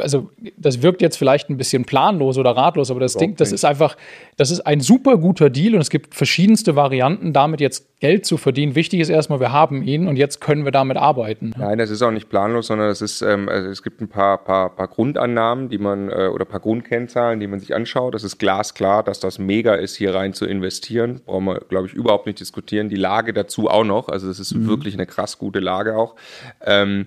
[0.00, 3.64] also das wirkt jetzt vielleicht ein bisschen planlos oder ratlos, aber das Ding, das ist
[3.64, 3.96] einfach,
[4.36, 8.36] das ist ein super guter Deal und es gibt verschiedenste Varianten, damit jetzt Geld zu
[8.36, 8.74] verdienen.
[8.74, 11.54] Wichtig ist erstmal, wir haben ihn und jetzt können wir damit arbeiten.
[11.56, 14.36] Nein, das ist auch nicht planlos, sondern es ist, ähm, also es gibt ein paar,
[14.44, 18.14] paar, paar Grundannahmen, die man äh, oder paar Grundkennzahlen, die man sich anschaut.
[18.14, 21.22] Das ist glasklar, dass das mega ist, hier rein zu investieren.
[21.24, 22.90] Brauchen wir, glaube ich, überhaupt nicht diskutieren.
[22.90, 24.10] Die Lage dazu auch noch.
[24.10, 24.68] Also es ist mhm.
[24.68, 26.16] wirklich eine krass gute Lage auch.
[26.62, 27.06] Ähm,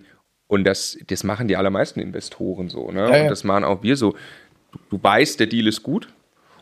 [0.49, 2.91] und das, das machen die allermeisten Investoren so.
[2.91, 3.01] Ne?
[3.01, 3.21] Ja, ja.
[3.21, 4.15] Und das machen auch wir so.
[4.71, 6.07] Du, du weißt, der Deal ist gut.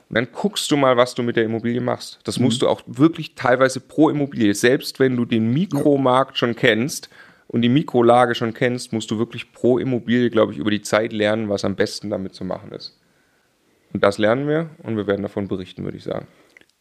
[0.10, 2.20] Und dann guckst du mal, was du mit der Immobilie machst.
[2.26, 2.46] Das mhm.
[2.46, 4.54] musst du auch wirklich teilweise pro Immobilie.
[4.54, 7.10] Selbst wenn du den Mikromarkt schon kennst
[7.48, 11.14] und die Mikrolage schon kennst, musst du wirklich pro Immobilie, glaube ich, über die Zeit
[11.14, 13.00] lernen, was am besten damit zu machen ist.
[13.94, 16.28] Und das lernen wir und wir werden davon berichten, würde ich sagen.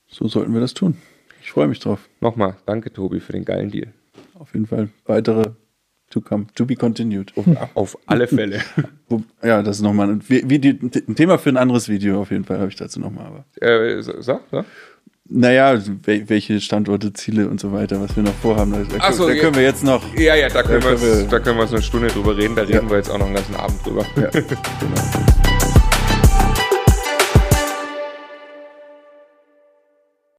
[0.09, 0.97] So sollten wir das tun.
[1.41, 2.09] Ich freue mich drauf.
[2.21, 3.93] Nochmal, danke Tobi für den geilen Deal.
[4.35, 5.53] Auf jeden Fall weitere
[6.17, 7.31] To come, to be continued.
[7.37, 8.63] Auf, auf alle Fälle.
[9.43, 12.71] ja, das ist nochmal ein, ein, Thema für ein anderes Video, auf jeden Fall habe
[12.71, 13.45] ich dazu nochmal.
[13.61, 14.65] Äh, sag, sag.
[15.29, 18.73] Naja, welche Standorte, Ziele und so weiter, was wir noch vorhaben.
[18.73, 19.43] Da, da, so, da ja.
[19.43, 20.03] können wir jetzt noch.
[20.15, 22.57] Ja, ja, da können, da können wir, da können wir so eine Stunde drüber reden,
[22.57, 22.91] da reden ja.
[22.91, 24.07] wir jetzt auch noch einen ganzen Abend drüber.
[24.17, 25.36] Ja, genau.